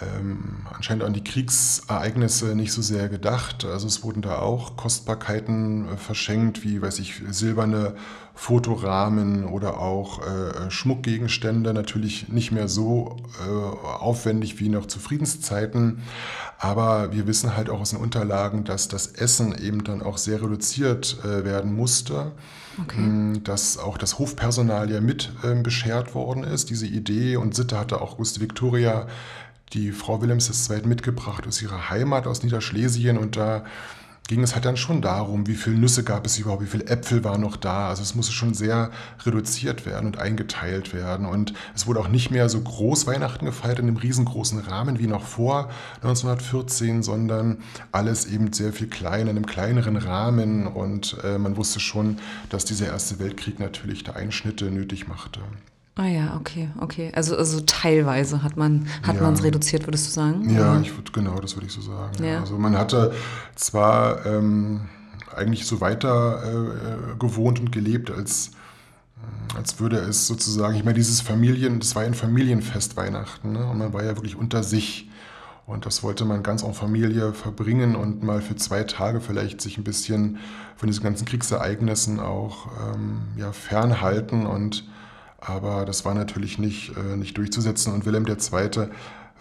ähm, 0.00 0.66
anscheinend 0.72 1.02
an 1.02 1.12
die 1.12 1.24
Kriegsereignisse 1.24 2.54
nicht 2.54 2.72
so 2.72 2.80
sehr 2.80 3.08
gedacht. 3.08 3.64
Also 3.64 3.88
es 3.88 4.04
wurden 4.04 4.22
da 4.22 4.38
auch 4.38 4.76
Kostbarkeiten 4.76 5.88
äh, 5.88 5.96
verschenkt, 5.96 6.62
wie, 6.62 6.80
weiß 6.80 7.00
ich, 7.00 7.22
silberne 7.30 7.94
Fotorahmen 8.34 9.44
oder 9.44 9.80
auch 9.80 10.20
äh, 10.20 10.70
Schmuckgegenstände. 10.70 11.74
Natürlich 11.74 12.28
nicht 12.28 12.52
mehr 12.52 12.68
so 12.68 13.16
äh, 13.44 13.50
aufwendig 13.50 14.60
wie 14.60 14.68
noch 14.68 14.86
zu 14.86 15.00
Friedenszeiten. 15.00 16.02
Aber 16.58 17.12
wir 17.12 17.26
wissen 17.26 17.56
halt 17.56 17.68
auch 17.68 17.80
aus 17.80 17.90
den 17.90 17.98
Unterlagen, 17.98 18.62
dass 18.64 18.86
das 18.86 19.08
Essen 19.08 19.58
eben 19.58 19.82
dann 19.82 20.02
auch 20.02 20.18
sehr 20.18 20.40
reduziert 20.40 21.18
äh, 21.24 21.44
werden 21.44 21.74
musste. 21.74 22.32
Okay. 22.80 23.00
Mm, 23.00 23.42
dass 23.42 23.76
auch 23.76 23.98
das 23.98 24.20
Hofpersonal 24.20 24.88
ja 24.88 25.00
mit 25.00 25.32
ähm, 25.42 25.64
beschert 25.64 26.14
worden 26.14 26.44
ist. 26.44 26.70
Diese 26.70 26.86
Idee 26.86 27.36
und 27.36 27.56
Sitte 27.56 27.76
hatte 27.76 28.00
auch 28.00 28.12
Auguste 28.12 28.40
Victoria 28.40 29.06
die 29.72 29.92
Frau 29.92 30.20
Wilhelms 30.20 30.70
II. 30.70 30.86
mitgebracht 30.86 31.46
aus 31.46 31.62
ihrer 31.62 31.90
Heimat, 31.90 32.26
aus 32.26 32.42
Niederschlesien. 32.42 33.18
Und 33.18 33.36
da 33.36 33.64
ging 34.30 34.44
es 34.44 34.54
halt 34.54 34.64
dann 34.64 34.76
schon 34.76 35.02
darum, 35.02 35.48
wie 35.48 35.56
viele 35.56 35.76
Nüsse 35.76 36.04
gab 36.04 36.24
es 36.24 36.38
überhaupt, 36.38 36.62
wie 36.62 36.68
viele 36.68 36.86
Äpfel 36.86 37.24
waren 37.24 37.40
noch 37.40 37.56
da. 37.56 37.88
Also 37.88 38.02
es 38.02 38.14
musste 38.14 38.32
schon 38.32 38.54
sehr 38.54 38.92
reduziert 39.24 39.86
werden 39.86 40.06
und 40.06 40.18
eingeteilt 40.18 40.94
werden. 40.94 41.26
Und 41.26 41.52
es 41.74 41.88
wurde 41.88 41.98
auch 41.98 42.06
nicht 42.06 42.30
mehr 42.30 42.48
so 42.48 42.60
groß 42.60 43.08
Weihnachten 43.08 43.44
gefeiert 43.44 43.80
in 43.80 43.88
einem 43.88 43.96
riesengroßen 43.96 44.60
Rahmen 44.60 45.00
wie 45.00 45.08
noch 45.08 45.24
vor 45.24 45.70
1914, 45.96 47.02
sondern 47.02 47.58
alles 47.90 48.26
eben 48.26 48.52
sehr 48.52 48.72
viel 48.72 48.86
kleiner, 48.86 49.32
in 49.32 49.36
einem 49.36 49.46
kleineren 49.46 49.96
Rahmen. 49.96 50.68
Und 50.68 51.16
äh, 51.24 51.36
man 51.36 51.56
wusste 51.56 51.80
schon, 51.80 52.18
dass 52.50 52.64
dieser 52.64 52.86
Erste 52.86 53.18
Weltkrieg 53.18 53.58
natürlich 53.58 54.04
da 54.04 54.12
Einschnitte 54.12 54.66
nötig 54.66 55.08
machte. 55.08 55.40
Ah 56.00 56.06
ja, 56.06 56.36
okay, 56.40 56.70
okay. 56.80 57.12
Also, 57.14 57.36
also 57.36 57.60
teilweise 57.60 58.42
hat 58.42 58.56
man 58.56 58.86
hat 59.02 59.16
ja. 59.16 59.30
es 59.30 59.42
reduziert, 59.42 59.86
würdest 59.86 60.06
du 60.06 60.12
sagen? 60.12 60.48
Ja, 60.48 60.80
ich 60.80 60.96
würd, 60.96 61.12
genau, 61.12 61.38
das 61.40 61.56
würde 61.56 61.66
ich 61.66 61.74
so 61.74 61.82
sagen. 61.82 62.24
Ja. 62.24 62.40
Also 62.40 62.56
man 62.56 62.78
hatte 62.78 63.12
zwar 63.54 64.24
ähm, 64.24 64.88
eigentlich 65.36 65.66
so 65.66 65.82
weiter 65.82 66.42
äh, 66.42 67.18
gewohnt 67.18 67.60
und 67.60 67.70
gelebt, 67.70 68.10
als, 68.10 68.52
äh, 69.18 69.58
als 69.58 69.78
würde 69.78 69.98
es 69.98 70.26
sozusagen, 70.26 70.74
ich 70.74 70.84
meine, 70.84 70.96
dieses 70.96 71.20
Familien, 71.20 71.80
das 71.80 71.94
war 71.94 72.02
ein 72.02 72.14
Familienfest 72.14 72.96
Weihnachten, 72.96 73.52
ne? 73.52 73.66
und 73.66 73.76
man 73.76 73.92
war 73.92 74.02
ja 74.02 74.16
wirklich 74.16 74.36
unter 74.36 74.62
sich. 74.62 75.10
Und 75.66 75.84
das 75.84 76.02
wollte 76.02 76.24
man 76.24 76.42
ganz 76.42 76.62
en 76.62 76.72
Familie 76.72 77.34
verbringen 77.34 77.94
und 77.94 78.22
mal 78.22 78.40
für 78.40 78.56
zwei 78.56 78.84
Tage 78.84 79.20
vielleicht 79.20 79.60
sich 79.60 79.76
ein 79.76 79.84
bisschen 79.84 80.38
von 80.76 80.88
diesen 80.88 81.04
ganzen 81.04 81.26
Kriegsereignissen 81.26 82.20
auch 82.20 82.68
ähm, 82.94 83.20
ja, 83.36 83.52
fernhalten 83.52 84.46
und 84.46 84.88
aber 85.40 85.84
das 85.84 86.04
war 86.04 86.14
natürlich 86.14 86.58
nicht, 86.58 86.96
äh, 86.96 87.16
nicht 87.16 87.36
durchzusetzen. 87.36 87.92
Und 87.92 88.06
Wilhelm 88.06 88.26
II. 88.26 88.88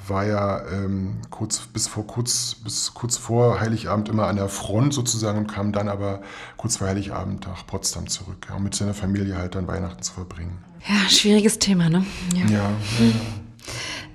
war 0.07 0.25
ja 0.25 0.65
ähm, 0.71 1.17
kurz, 1.29 1.59
bis, 1.59 1.87
vor, 1.87 2.07
kurz, 2.07 2.55
bis 2.63 2.93
kurz 2.93 3.17
vor 3.17 3.59
Heiligabend 3.59 4.09
immer 4.09 4.27
an 4.27 4.37
der 4.37 4.49
Front 4.49 4.93
sozusagen 4.93 5.39
und 5.39 5.47
kam 5.47 5.71
dann 5.71 5.89
aber 5.89 6.21
kurz 6.57 6.77
vor 6.77 6.87
Heiligabend 6.87 7.47
nach 7.47 7.67
Potsdam 7.67 8.07
zurück, 8.07 8.47
ja, 8.49 8.55
um 8.55 8.63
mit 8.63 8.75
seiner 8.75 8.93
Familie 8.93 9.37
halt 9.37 9.55
dann 9.55 9.67
Weihnachten 9.67 10.01
zu 10.01 10.13
verbringen. 10.13 10.57
Ja, 10.87 11.09
schwieriges 11.09 11.59
Thema, 11.59 11.89
ne? 11.89 12.05
ja. 12.33 12.45
ja, 12.45 12.71
ja. 12.99 13.11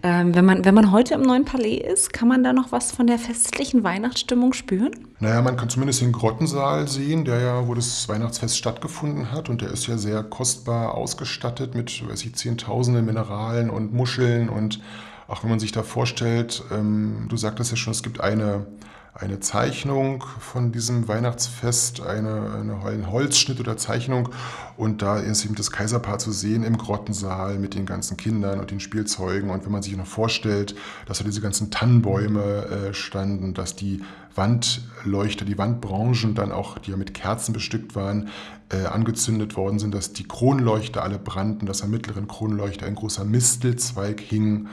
Ähm, 0.06 0.34
wenn, 0.34 0.44
man, 0.44 0.66
wenn 0.66 0.74
man 0.74 0.92
heute 0.92 1.14
im 1.14 1.22
neuen 1.22 1.46
Palais 1.46 1.78
ist, 1.78 2.12
kann 2.12 2.28
man 2.28 2.44
da 2.44 2.52
noch 2.52 2.72
was 2.72 2.92
von 2.92 3.06
der 3.06 3.18
festlichen 3.18 3.84
Weihnachtsstimmung 3.84 4.52
spüren? 4.52 4.92
Naja, 5.18 5.40
man 5.40 5.56
kann 5.56 5.70
zumindest 5.70 6.02
den 6.02 6.12
Grottensaal 6.12 6.86
sehen, 6.88 7.24
der 7.24 7.40
ja, 7.40 7.66
wo 7.66 7.72
das 7.72 8.06
Weihnachtsfest 8.06 8.58
stattgefunden 8.58 9.32
hat. 9.32 9.48
Und 9.48 9.62
der 9.62 9.70
ist 9.70 9.86
ja 9.86 9.96
sehr 9.96 10.22
kostbar 10.22 10.94
ausgestattet 10.94 11.74
mit, 11.74 12.06
weiß 12.06 12.22
ich, 12.26 12.34
Zehntausenden 12.34 13.06
Mineralen 13.06 13.70
und 13.70 13.94
Muscheln. 13.94 14.50
Und 14.50 14.82
auch 15.26 15.42
wenn 15.42 15.48
man 15.48 15.58
sich 15.58 15.72
da 15.72 15.82
vorstellt, 15.82 16.62
ähm, 16.70 17.24
du 17.30 17.38
sagtest 17.38 17.70
ja 17.70 17.78
schon, 17.78 17.92
es 17.92 18.02
gibt 18.02 18.20
eine 18.20 18.66
eine 19.14 19.38
Zeichnung 19.38 20.24
von 20.40 20.72
diesem 20.72 21.06
Weihnachtsfest, 21.06 22.00
eine, 22.00 22.52
eine, 22.52 22.84
ein 22.84 23.12
Holzschnitt 23.12 23.60
oder 23.60 23.76
Zeichnung. 23.76 24.30
Und 24.76 25.02
da 25.02 25.18
ist 25.18 25.44
eben 25.44 25.54
das 25.54 25.70
Kaiserpaar 25.70 26.18
zu 26.18 26.32
sehen 26.32 26.64
im 26.64 26.76
Grottensaal 26.76 27.58
mit 27.58 27.74
den 27.74 27.86
ganzen 27.86 28.16
Kindern 28.16 28.58
und 28.58 28.72
den 28.72 28.80
Spielzeugen. 28.80 29.50
Und 29.50 29.64
wenn 29.64 29.70
man 29.70 29.82
sich 29.82 29.96
noch 29.96 30.06
vorstellt, 30.06 30.74
dass 31.06 31.18
da 31.18 31.24
diese 31.24 31.40
ganzen 31.40 31.70
Tannenbäume 31.70 32.42
äh, 32.90 32.94
standen, 32.94 33.54
dass 33.54 33.76
die 33.76 34.02
Wandleuchter, 34.34 35.44
die 35.44 35.58
Wandbranchen 35.58 36.34
dann 36.34 36.50
auch, 36.50 36.78
die 36.78 36.90
ja 36.90 36.96
mit 36.96 37.14
Kerzen 37.14 37.52
bestückt 37.52 37.94
waren, 37.94 38.30
äh, 38.68 38.86
angezündet 38.86 39.56
worden 39.56 39.78
sind, 39.78 39.94
dass 39.94 40.12
die 40.12 40.26
Kronleuchter 40.26 41.04
alle 41.04 41.20
brannten, 41.20 41.66
dass 41.66 41.82
am 41.82 41.90
mittleren 41.92 42.26
Kronleuchter 42.26 42.86
ein 42.86 42.96
großer 42.96 43.24
Mistelzweig 43.24 44.20
hing 44.20 44.66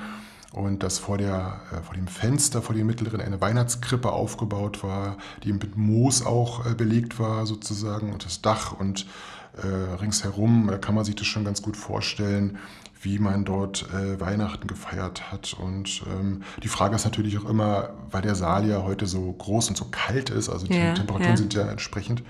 und 0.51 0.83
dass 0.83 0.99
vor, 0.99 1.17
der, 1.17 1.61
äh, 1.71 1.81
vor 1.81 1.95
dem 1.95 2.07
Fenster, 2.07 2.61
vor 2.61 2.75
dem 2.75 2.87
mittleren, 2.87 3.21
eine 3.21 3.39
Weihnachtskrippe 3.39 4.11
aufgebaut 4.11 4.83
war, 4.83 5.17
die 5.43 5.53
mit 5.53 5.77
Moos 5.77 6.25
auch 6.25 6.65
äh, 6.65 6.73
belegt 6.73 7.19
war 7.19 7.45
sozusagen 7.45 8.11
und 8.11 8.25
das 8.25 8.41
Dach 8.41 8.73
und 8.77 9.05
äh, 9.61 9.67
ringsherum, 9.95 10.67
da 10.69 10.77
kann 10.77 10.95
man 10.95 11.05
sich 11.05 11.15
das 11.15 11.27
schon 11.27 11.45
ganz 11.45 11.61
gut 11.61 11.77
vorstellen, 11.77 12.57
wie 13.01 13.19
man 13.19 13.45
dort 13.45 13.87
äh, 13.93 14.19
Weihnachten 14.19 14.67
gefeiert 14.67 15.31
hat. 15.31 15.53
Und 15.59 16.03
ähm, 16.07 16.43
die 16.61 16.67
Frage 16.67 16.95
ist 16.95 17.03
natürlich 17.03 17.37
auch 17.39 17.49
immer, 17.49 17.89
weil 18.11 18.21
der 18.21 18.35
Saal 18.35 18.67
ja 18.67 18.83
heute 18.83 19.07
so 19.07 19.31
groß 19.31 19.69
und 19.69 19.77
so 19.77 19.85
kalt 19.89 20.29
ist, 20.29 20.49
also 20.49 20.67
die 20.67 20.77
ja, 20.77 20.93
Temperaturen 20.93 21.31
ja. 21.31 21.37
sind 21.37 21.53
ja 21.53 21.63
entsprechend. 21.63 22.23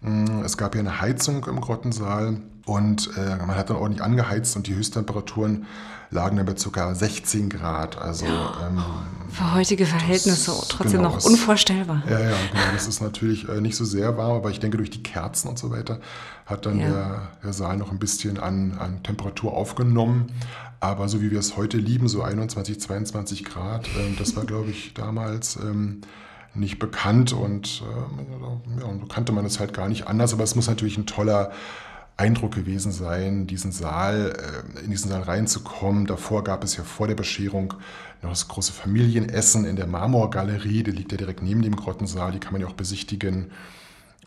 Mh, 0.00 0.44
es 0.44 0.56
gab 0.56 0.74
ja 0.74 0.80
eine 0.80 1.00
Heizung 1.00 1.44
im 1.46 1.60
Grottensaal 1.60 2.40
und 2.66 3.10
äh, 3.16 3.36
man 3.36 3.56
hat 3.56 3.70
dann 3.70 3.76
ordentlich 3.76 4.02
angeheizt 4.02 4.56
und 4.56 4.66
die 4.68 4.74
Höchsttemperaturen 4.74 5.66
lagen 6.12 6.36
dann 6.36 6.46
bei 6.46 6.54
ca. 6.54 6.94
16 6.94 7.48
Grad. 7.48 7.98
Also, 7.98 8.26
ähm, 8.26 8.82
Für 9.30 9.54
heutige 9.54 9.86
Verhältnisse 9.86 10.52
das, 10.52 10.68
trotzdem 10.68 11.00
genau, 11.00 11.14
noch 11.14 11.24
unvorstellbar. 11.24 12.02
Ja, 12.08 12.20
ja, 12.20 12.28
genau. 12.28 12.64
Das 12.72 12.86
ist 12.86 13.00
natürlich 13.00 13.48
äh, 13.48 13.60
nicht 13.60 13.76
so 13.76 13.84
sehr 13.84 14.16
warm, 14.16 14.36
aber 14.36 14.50
ich 14.50 14.60
denke, 14.60 14.76
durch 14.76 14.90
die 14.90 15.02
Kerzen 15.02 15.48
und 15.48 15.58
so 15.58 15.70
weiter 15.70 15.98
hat 16.46 16.66
dann 16.66 16.78
ja. 16.78 16.88
der, 16.88 17.28
der, 17.42 17.52
Saal 17.52 17.78
noch 17.78 17.90
ein 17.90 17.98
bisschen 17.98 18.38
an, 18.38 18.76
an, 18.78 19.02
Temperatur 19.02 19.54
aufgenommen. 19.54 20.32
Aber 20.80 21.08
so 21.08 21.22
wie 21.22 21.30
wir 21.30 21.38
es 21.38 21.56
heute 21.56 21.78
lieben, 21.78 22.08
so 22.08 22.22
21, 22.22 22.80
22 22.80 23.44
Grad, 23.44 23.86
äh, 23.86 24.14
das 24.18 24.36
war, 24.36 24.44
glaube 24.44 24.70
ich, 24.70 24.94
damals. 24.94 25.56
Ähm, 25.56 26.02
nicht 26.54 26.78
bekannt 26.78 27.32
und 27.32 27.82
äh, 27.82 28.80
ja, 28.80 28.86
kannte 29.08 29.32
man 29.32 29.46
es 29.46 29.58
halt 29.58 29.72
gar 29.72 29.88
nicht 29.88 30.06
anders, 30.06 30.34
aber 30.34 30.44
es 30.44 30.54
muss 30.54 30.68
natürlich 30.68 30.98
ein 30.98 31.06
toller 31.06 31.50
Eindruck 32.16 32.54
gewesen 32.54 32.92
sein, 32.92 33.46
diesen 33.46 33.72
Saal, 33.72 34.32
äh, 34.76 34.84
in 34.84 34.90
diesen 34.90 35.10
Saal 35.10 35.22
reinzukommen. 35.22 36.06
Davor 36.06 36.44
gab 36.44 36.62
es 36.64 36.76
ja 36.76 36.84
vor 36.84 37.08
der 37.08 37.14
Bescherung 37.14 37.74
noch 38.22 38.30
das 38.30 38.48
große 38.48 38.72
Familienessen 38.72 39.64
in 39.64 39.76
der 39.76 39.86
Marmorgalerie, 39.86 40.82
die 40.82 40.92
liegt 40.92 41.12
ja 41.12 41.18
direkt 41.18 41.42
neben 41.42 41.62
dem 41.62 41.76
Grottensaal, 41.76 42.32
die 42.32 42.38
kann 42.38 42.52
man 42.52 42.60
ja 42.60 42.68
auch 42.68 42.74
besichtigen. 42.74 43.50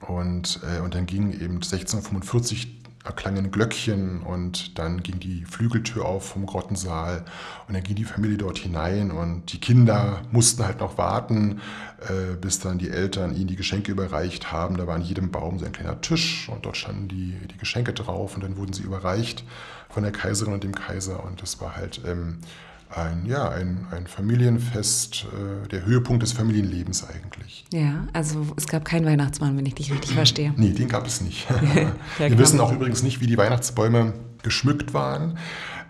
Und, 0.02 0.60
äh, 0.64 0.82
und 0.82 0.94
dann 0.94 1.06
ging 1.06 1.32
eben 1.32 1.56
1645 1.56 2.85
erklangen 3.06 3.52
Glöckchen 3.52 4.22
und 4.22 4.80
dann 4.80 5.04
ging 5.04 5.20
die 5.20 5.46
Flügeltür 5.46 6.06
auf 6.06 6.30
vom 6.30 6.46
Grottensaal 6.46 7.24
und 7.68 7.76
dann 7.76 7.84
ging 7.84 7.96
die 7.96 8.04
Familie 8.04 8.38
dort 8.38 8.58
hinein 8.58 9.12
und 9.12 9.54
die 9.54 9.60
Kinder 9.60 10.22
mussten 10.32 10.66
halt 10.66 10.80
noch 10.80 10.98
warten, 10.98 11.62
äh, 12.02 12.36
bis 12.36 12.60
dann 12.60 12.80
die 12.80 12.90
Eltern 12.90 13.36
ihnen 13.36 13.48
die 13.48 13.56
Geschenke 13.56 13.92
überreicht 13.92 14.52
haben. 14.52 14.78
Da 14.78 14.88
war 14.88 14.96
an 14.96 15.02
jedem 15.02 15.32
Baum 15.32 15.60
so 15.60 15.66
ein 15.66 15.72
kleiner 15.72 16.02
Tisch 16.02 16.50
und 16.50 16.66
dort 16.66 16.78
standen 16.78 17.08
die, 17.08 17.38
die 17.48 17.58
Geschenke 17.58 17.94
drauf 17.94 18.36
und 18.36 18.44
dann 18.44 18.58
wurden 18.58 18.74
sie 18.74 18.84
überreicht 18.84 19.44
von 19.90 20.04
der 20.04 20.12
Kaiserin 20.12 20.54
und 20.54 20.64
dem 20.64 20.74
Kaiser 20.76 21.24
und 21.24 21.42
das 21.42 21.62
war 21.62 21.76
halt 21.76 22.02
ähm, 22.06 22.40
ein, 22.90 23.26
ja, 23.26 23.50
ein, 23.50 23.88
ein 23.92 24.08
Familienfest, 24.08 25.26
äh, 25.26 25.68
der 25.68 25.86
Höhepunkt 25.86 26.24
des 26.24 26.34
Familienlebens 26.34 27.08
eigentlich. 27.08 27.66
Ja, 27.74 28.08
also 28.14 28.48
es 28.56 28.68
gab 28.68 28.86
keinen 28.86 29.06
Weihnachtsmann, 29.06 29.58
wenn 29.58 29.66
ich 29.66 29.76
dich 29.76 29.92
richtig 29.92 30.14
verstehe. 30.14 30.54
Nee, 30.56 30.72
den 30.72 30.88
gab 30.88 31.06
es 31.08 31.22
nicht. 31.22 31.48
Wir 32.18 32.38
wissen 32.38 32.60
auch 32.60 32.72
übrigens 32.72 33.04
nicht, 33.04 33.22
wie 33.22 33.28
die 33.28 33.38
Weihnachtsbäume 33.38 34.14
geschmückt 34.44 34.94
waren. 34.94 35.38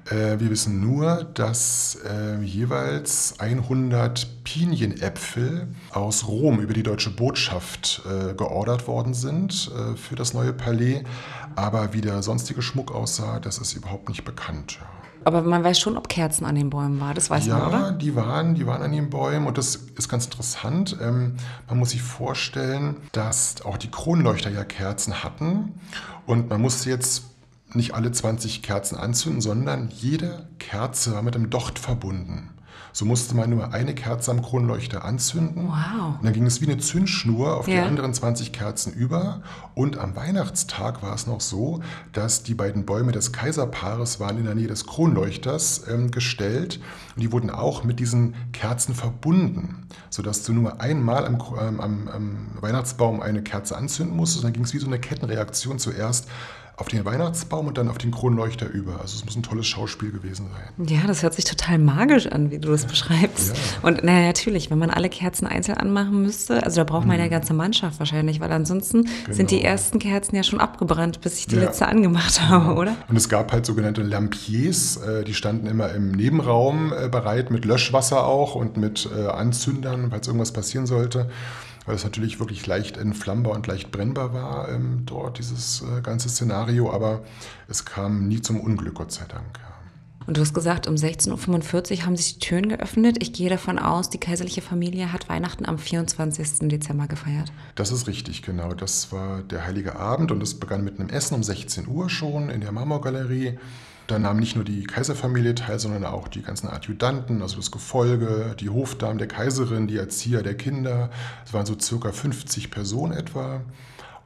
Äh, 0.10 0.40
wir 0.40 0.50
wissen 0.50 0.80
nur, 0.80 1.24
dass 1.34 1.98
äh, 2.08 2.40
jeweils 2.42 3.40
100 3.40 4.44
Pinienäpfel 4.44 5.68
aus 5.92 6.28
Rom 6.28 6.60
über 6.60 6.74
die 6.74 6.84
deutsche 6.84 7.10
Botschaft 7.10 8.04
äh, 8.06 8.34
geordert 8.34 8.88
worden 8.88 9.14
sind 9.14 9.72
äh, 9.76 9.96
für 9.96 10.16
das 10.16 10.34
neue 10.34 10.54
Palais. 10.54 11.04
Aber 11.56 11.94
wie 11.94 12.02
der 12.02 12.22
sonstige 12.22 12.62
Schmuck 12.62 12.94
aussah, 12.94 13.40
das 13.40 13.58
ist 13.58 13.74
überhaupt 13.74 14.10
nicht 14.10 14.26
bekannt. 14.26 14.78
Ja. 14.80 14.88
Aber 15.26 15.42
man 15.42 15.64
weiß 15.64 15.80
schon, 15.80 15.98
ob 15.98 16.08
Kerzen 16.08 16.46
an 16.46 16.54
den 16.54 16.70
Bäumen 16.70 17.00
waren, 17.02 17.16
das 17.16 17.32
weiß 17.32 17.48
ja, 17.48 17.58
man, 17.58 17.68
oder? 17.68 17.80
Ja, 17.80 17.92
die 17.92 18.16
waren, 18.16 18.54
die 18.54 18.68
waren 18.68 18.84
an 18.84 18.92
den 18.92 19.10
Bäumen 19.10 19.48
und 19.48 19.58
das 19.58 19.76
ist 19.76 20.08
ganz 20.08 20.26
interessant. 20.26 20.98
Ähm, 21.02 21.38
man 21.68 21.80
muss 21.80 21.90
sich 21.90 22.04
vorstellen, 22.04 22.98
dass 23.12 23.66
auch 23.66 23.78
die 23.78 23.90
Kronleuchter 23.90 24.52
ja 24.52 24.64
Kerzen 24.64 25.24
hatten 25.24 25.80
und 26.28 26.50
man 26.50 26.62
musste 26.62 26.92
jetzt 26.92 27.24
nicht 27.74 27.94
alle 27.94 28.12
20 28.12 28.62
Kerzen 28.62 28.96
anzünden, 28.96 29.42
sondern 29.42 29.90
jede 29.90 30.48
Kerze 30.60 31.14
war 31.14 31.22
mit 31.22 31.36
einem 31.36 31.50
Docht 31.50 31.80
verbunden. 31.80 32.52
So 32.96 33.04
musste 33.04 33.36
man 33.36 33.50
nur 33.50 33.74
eine 33.74 33.94
Kerze 33.94 34.32
am 34.32 34.42
Kronleuchter 34.42 35.04
anzünden. 35.04 35.68
Wow. 35.68 36.16
Und 36.18 36.24
dann 36.24 36.32
ging 36.32 36.46
es 36.46 36.62
wie 36.62 36.66
eine 36.66 36.78
Zündschnur 36.78 37.58
auf 37.58 37.68
ja. 37.68 37.74
die 37.74 37.80
anderen 37.82 38.14
20 38.14 38.54
Kerzen 38.54 38.94
über. 38.94 39.42
Und 39.74 39.98
am 39.98 40.16
Weihnachtstag 40.16 41.04
war 41.04 41.14
es 41.14 41.28
noch 41.28 41.42
so, 41.42 41.82
dass 42.14 42.44
die 42.44 42.54
beiden 42.54 42.86
Bäume 42.86 43.12
des 43.12 43.34
Kaiserpaares 43.34 44.22
waren 44.22 44.38
in 44.38 44.46
der 44.46 44.56
Nähe 44.56 44.68
des 44.68 44.86
Kronleuchters 44.86 45.90
ähm, 45.90 46.10
gestellt. 46.10 46.80
Und 47.18 47.22
die 47.22 47.34
wurden 47.34 47.50
auch 47.50 47.84
mit 47.84 48.00
diesen 48.00 48.34
Kerzen 48.54 48.96
verbunden, 48.96 49.88
sodass 50.10 50.44
du 50.44 50.54
nur 50.54 50.80
einmal 50.80 51.26
am, 51.26 51.38
ähm, 51.60 51.82
am, 51.82 52.08
am 52.08 52.48
Weihnachtsbaum 52.62 53.20
eine 53.20 53.44
Kerze 53.44 53.76
anzünden 53.76 54.16
musstest. 54.16 54.46
Und 54.46 54.48
dann 54.48 54.54
ging 54.54 54.64
es 54.64 54.74
wie 54.74 54.80
so 54.80 54.88
eine 54.88 55.00
Kettenreaktion 55.00 55.80
zuerst 55.80 56.30
auf 56.78 56.90
den 56.90 57.06
Weihnachtsbaum 57.06 57.68
und 57.68 57.78
dann 57.78 57.88
auf 57.88 57.98
den 57.98 58.12
Kronleuchter 58.12 58.68
über. 58.68 59.00
Also 59.00 59.16
es 59.16 59.24
muss 59.24 59.36
ein 59.36 59.44
tolles 59.44 59.66
Schauspiel 59.66 60.12
gewesen 60.12 60.48
sein. 60.52 60.88
Ja, 60.88 61.08
das 61.08 61.24
hört 61.24 61.34
sich 61.34 61.46
total 61.46 61.78
magisch 61.78 62.28
an, 62.28 62.52
wie 62.52 62.60
du 62.60 62.70
das 62.70 62.86
beschreibst. 62.86 63.56
Ja. 63.56 63.88
Und 63.88 64.04
naja, 64.04 64.28
natürlich, 64.28 64.70
wenn 64.70 64.78
man 64.78 64.90
alle 64.90 65.10
Kerzen 65.10 65.48
einzeln 65.48 65.78
anmachen 65.78 66.22
müsste, 66.22 66.64
also 66.64 66.78
da 66.78 66.84
braucht 66.84 67.06
man 67.06 67.16
mhm. 67.16 67.24
ja 67.24 67.30
ganze 67.30 67.54
Mannschaft 67.54 68.00
wahrscheinlich, 68.00 68.42
weil 68.42 68.52
ansonsten 68.52 69.04
genau. 69.04 69.36
sind 69.36 69.52
die 69.52 69.64
ersten 69.64 70.00
Kerzen 70.00 70.36
ja 70.36 70.44
schon 70.44 70.60
abgebrannt, 70.60 71.22
bis 71.22 71.40
ich 71.40 71.48
die 71.48 71.56
ja. 71.56 71.64
letzte 71.64 71.88
angemacht 71.88 72.42
habe, 72.42 72.66
genau. 72.66 72.82
oder? 72.82 72.96
Und 73.08 73.16
es 73.16 73.30
gab 73.30 73.54
halt 73.54 73.66
sogenannte 73.66 74.02
Lampiers, 74.02 74.98
äh, 74.98 75.24
die 75.24 75.34
standen 75.34 75.68
immer 75.68 75.92
im 75.94 76.12
Nebenraum 76.12 76.92
äh, 76.92 77.08
bereit, 77.08 77.52
mit 77.52 77.64
Löschwasser 77.64 78.26
auch 78.26 78.56
und 78.56 78.76
mit 78.76 79.10
äh, 79.16 79.28
Anzündern, 79.28 80.08
falls 80.10 80.28
irgendwas 80.28 80.52
passieren 80.52 80.88
sollte 80.88 81.30
weil 81.86 81.96
es 81.96 82.04
natürlich 82.04 82.40
wirklich 82.40 82.66
leicht 82.66 82.98
entflammbar 82.98 83.54
und 83.54 83.68
leicht 83.68 83.92
brennbar 83.92 84.34
war 84.34 84.70
ähm, 84.70 85.04
dort, 85.06 85.38
dieses 85.38 85.82
äh, 85.82 86.02
ganze 86.02 86.30
Szenario, 86.30 86.92
aber 86.92 87.24
es 87.68 87.86
kam 87.86 88.28
nie 88.28 88.42
zum 88.42 88.60
Unglück, 88.60 88.96
Gott 88.96 89.12
sei 89.12 89.26
Dank. 89.26 89.60
Ja. 89.60 89.76
Und 90.28 90.38
du 90.38 90.42
hast 90.42 90.54
gesagt, 90.54 90.88
um 90.88 90.96
16.45 90.96 92.00
Uhr 92.00 92.06
haben 92.06 92.18
sich 92.18 92.40
die 92.40 92.40
Türen 92.40 92.70
geöffnet. 92.70 93.18
Ich 93.22 93.32
gehe 93.32 93.50
davon 93.50 93.78
aus, 93.78 94.10
die 94.10 94.18
kaiserliche 94.18 94.62
Familie 94.62 95.14
hat 95.14 95.30
Weihnachten 95.30 95.68
am 95.68 95.78
24. 95.78 96.68
Dezember 96.68 97.08
gefeiert. 97.08 97.52
Das 97.76 97.92
ist 97.92 98.08
richtig, 98.08 98.42
genau. 98.42 98.74
Das 98.74 99.12
war 99.12 99.44
der 99.44 99.66
heilige 99.66 99.98
Abend 99.98 100.32
und 100.32 100.42
es 100.42 100.60
begann 100.60 100.84
mit 100.84 101.00
einem 101.00 101.10
Essen 101.10 101.36
um 101.36 101.44
16 101.44 101.88
Uhr 101.88 102.10
schon 102.10 102.50
in 102.50 102.62
der 102.62 102.72
Marmorgalerie. 102.72 103.60
Da 104.08 104.20
nahm 104.20 104.38
nicht 104.38 104.56
nur 104.56 104.64
die 104.64 104.84
Kaiserfamilie 104.84 105.56
teil, 105.56 105.80
sondern 105.80 106.06
auch 106.06 106.28
die 106.28 106.44
ganzen 106.44 106.68
Adjutanten, 106.68 107.42
also 107.42 107.56
das 107.58 107.72
Gefolge, 107.72 108.56
die 108.60 108.70
Hofdamen 108.70 109.18
der 109.18 109.28
Kaiserin, 109.28 109.88
die 109.88 109.98
Erzieher 109.98 110.44
der 110.44 110.56
Kinder. 110.56 111.10
Es 111.44 111.54
waren 111.54 111.66
so 111.66 111.76
circa 111.80 112.12
50 112.12 112.70
Personen 112.70 113.14
etwa. 113.14 113.62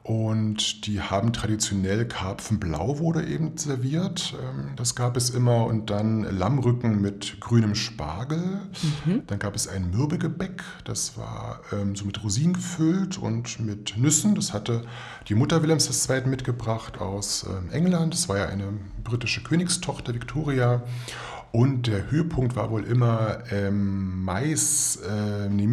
Und 0.02 0.86
die 0.86 1.02
haben 1.02 1.32
traditionell 1.34 2.06
Karpfenblau 2.06 2.98
wurde 2.98 3.26
eben 3.26 3.58
serviert. 3.58 4.34
Ähm, 4.40 4.70
das 4.76 4.94
gab 4.94 5.16
es 5.16 5.28
immer. 5.30 5.66
Und 5.66 5.90
dann 5.90 6.22
Lammrücken 6.22 7.02
mit 7.02 7.38
grünem 7.40 7.74
Spargel. 7.74 8.60
Mhm. 9.04 9.22
Dann 9.26 9.38
gab 9.38 9.54
es 9.54 9.68
ein 9.68 9.90
Mürbegebäck. 9.90 10.62
Das 10.84 11.18
war 11.18 11.60
ähm, 11.72 11.94
so 11.94 12.06
mit 12.06 12.22
Rosinen 12.24 12.54
gefüllt 12.54 13.18
und 13.18 13.60
mit 13.60 13.98
Nüssen. 13.98 14.34
Das 14.34 14.54
hatte 14.54 14.82
die 15.28 15.34
Mutter 15.34 15.62
Wilhelms 15.62 16.08
II. 16.08 16.26
mitgebracht 16.26 16.98
aus 16.98 17.46
ähm, 17.46 17.70
England. 17.70 18.14
Das 18.14 18.28
war 18.28 18.38
ja 18.38 18.46
eine 18.46 18.72
britische 19.04 19.42
Königstochter, 19.42 20.14
Victoria. 20.14 20.82
Und 21.52 21.88
der 21.88 22.10
Höhepunkt 22.10 22.54
war 22.54 22.70
wohl 22.70 22.84
immer 22.84 23.38
ähm, 23.50 24.24
Mais, 24.24 24.96
äh, 24.96 25.48
nee, 25.48 25.66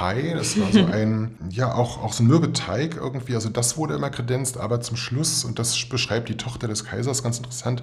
Minzpie. 0.00 0.34
Das 0.34 0.60
war 0.60 0.72
so 0.72 0.84
ein, 0.86 1.36
ja, 1.50 1.74
auch, 1.74 2.02
auch 2.02 2.12
so 2.12 2.22
ein 2.22 2.26
Mürbeteig 2.26 2.96
irgendwie. 2.96 3.34
Also 3.34 3.48
das 3.48 3.76
wurde 3.76 3.94
immer 3.94 4.10
kredenzt, 4.10 4.58
aber 4.58 4.80
zum 4.80 4.96
Schluss, 4.96 5.44
und 5.44 5.58
das 5.58 5.76
beschreibt 5.88 6.28
die 6.28 6.36
Tochter 6.36 6.68
des 6.68 6.84
Kaisers 6.84 7.22
ganz 7.22 7.38
interessant, 7.38 7.82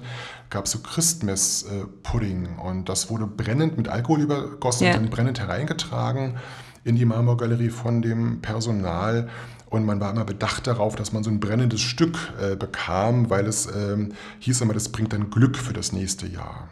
gab 0.50 0.66
es 0.66 0.72
so 0.72 0.78
Christmess-Pudding. 0.80 2.58
Und 2.58 2.88
das 2.88 3.10
wurde 3.10 3.26
brennend 3.26 3.76
mit 3.76 3.88
Alkohol 3.88 4.20
übergossen 4.20 4.86
ja. 4.86 4.94
und 4.94 5.02
dann 5.02 5.10
brennend 5.10 5.38
hereingetragen 5.38 6.36
in 6.84 6.96
die 6.96 7.04
Marmorgalerie 7.04 7.70
von 7.70 8.02
dem 8.02 8.40
Personal. 8.40 9.28
Und 9.70 9.84
man 9.84 10.00
war 10.00 10.10
immer 10.12 10.24
bedacht 10.24 10.66
darauf, 10.66 10.96
dass 10.96 11.12
man 11.12 11.22
so 11.22 11.30
ein 11.30 11.40
brennendes 11.40 11.82
Stück 11.82 12.16
äh, 12.40 12.56
bekam, 12.56 13.28
weil 13.28 13.46
es 13.46 13.66
ähm, 13.66 14.12
hieß 14.40 14.62
immer, 14.62 14.72
das 14.72 14.88
bringt 14.88 15.12
dann 15.12 15.28
Glück 15.28 15.58
für 15.58 15.74
das 15.74 15.92
nächste 15.92 16.26
Jahr. 16.26 16.68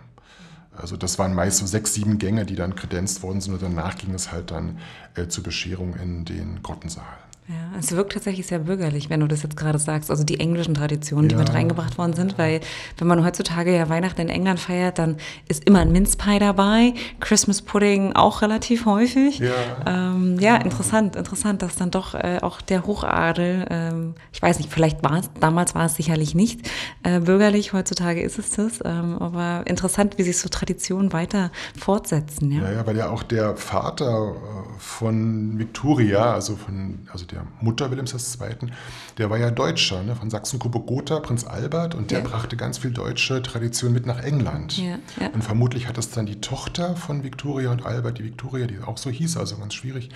Also 0.77 0.97
das 0.97 1.19
waren 1.19 1.35
meist 1.35 1.59
so 1.59 1.67
sechs, 1.67 1.95
sieben 1.95 2.19
Gänge, 2.19 2.45
die 2.45 2.55
dann 2.55 2.75
kredenzt 2.75 3.23
worden 3.23 3.41
sind 3.41 3.55
und 3.55 3.63
danach 3.63 3.97
ging 3.97 4.15
es 4.15 4.33
halt 4.33 4.51
dann 4.51 4.79
äh, 5.15 5.27
zur 5.29 5.45
Bescherung 5.45 5.95
in 5.97 6.25
den 6.25 6.63
Grottensaal. 6.63 7.05
Ja, 7.49 7.79
es 7.79 7.93
wirkt 7.93 8.13
tatsächlich 8.13 8.45
sehr 8.49 8.59
bürgerlich, 8.59 9.09
wenn 9.09 9.21
du 9.21 9.29
das 9.29 9.45
jetzt 9.45 9.57
gerade 9.57 9.79
sagst. 9.79 10.11
Also 10.11 10.25
die 10.25 10.41
englischen 10.41 10.75
Traditionen, 10.75 11.29
die 11.29 11.37
mit 11.37 11.55
reingebracht 11.55 11.97
worden 11.97 12.13
sind, 12.13 12.39
weil 12.39 12.61
wenn 12.99 13.07
man 13.07 13.25
heutzutage 13.25 13.73
ja 13.73 13.89
Weihnachten 13.89 14.21
in 14.23 14.29
England 14.29 14.59
feiert, 14.59 14.99
dann 14.99 15.17
ist 15.47 15.65
immer 15.65 15.79
ein 15.79 15.93
Mince 15.93 16.17
Pie 16.17 16.41
dabei, 16.41 16.95
Christmas 17.21 17.63
Pudding 17.63 18.15
auch 18.15 18.43
relativ 18.43 18.85
häufig. 18.85 19.39
Ja, 19.39 19.53
ähm, 19.87 20.41
ja 20.41 20.57
interessant, 20.57 21.15
interessant, 21.15 21.63
dass 21.63 21.77
dann 21.77 21.93
doch 21.93 22.15
äh, 22.15 22.41
auch 22.43 22.61
der 22.61 22.85
Hochadel, 22.85 23.67
ähm, 23.71 24.15
ich 24.33 24.43
weiß 24.43 24.59
nicht, 24.59 24.73
vielleicht 24.73 25.05
war 25.05 25.21
es, 25.21 25.31
damals 25.39 25.77
war 25.77 25.87
es 25.87 25.95
sicherlich 25.95 26.35
nicht 26.35 26.69
äh, 27.05 27.21
bürgerlich, 27.21 27.73
heutzutage 27.73 28.23
ist 28.23 28.41
es 28.41 28.51
das, 28.51 28.81
ähm, 28.85 29.19
aber 29.21 29.63
interessant, 29.67 30.19
wie 30.19 30.25
sich 30.25 30.39
so 30.39 30.49
Traditionen 30.49 31.13
weiter 31.13 31.53
fortsetzen. 31.79 32.51
Ja, 32.51 32.65
ja, 32.65 32.73
ja 32.73 32.87
weil 32.87 32.97
ja 32.97 33.09
auch 33.09 33.23
der 33.23 33.57
Vater 33.57 34.35
äh, 34.35 34.79
von 34.79 35.61
Victoria, 35.61 36.33
also 36.33 36.57
von, 36.57 37.07
also 37.13 37.25
der 37.25 37.36
der 37.37 37.47
Mutter 37.61 37.91
Wilhelms 37.91 38.15
II., 38.15 38.71
der 39.19 39.31
war 39.31 39.39
ja 39.39 39.51
Deutscher, 39.51 40.03
ne, 40.03 40.17
von 40.17 40.31
Sachsen-Coburg-Gotha, 40.31 41.21
Prinz 41.21 41.45
Albert, 41.45 41.95
und 41.95 42.11
der 42.11 42.21
ja. 42.21 42.25
brachte 42.25 42.57
ganz 42.57 42.79
viel 42.79 42.91
deutsche 42.91 43.43
Tradition 43.43 43.93
mit 43.93 44.07
nach 44.07 44.21
England. 44.21 44.79
Ja, 44.79 44.99
ja. 45.21 45.29
Und 45.33 45.43
vermutlich 45.43 45.89
hat 45.89 45.99
das 45.99 46.11
dann 46.11 46.27
die 46.27 46.41
Tochter 46.41 46.97
von 46.97 47.23
Victoria 47.23 47.71
und 47.71 47.85
Albert, 47.85 48.19
die 48.19 48.25
Victoria, 48.25 48.67
die 48.67 48.81
auch 48.81 48.99
so 48.99 49.11
hieß, 49.11 49.37
also 49.37 49.57
ganz 49.59 49.75
schwierig, 49.75 50.09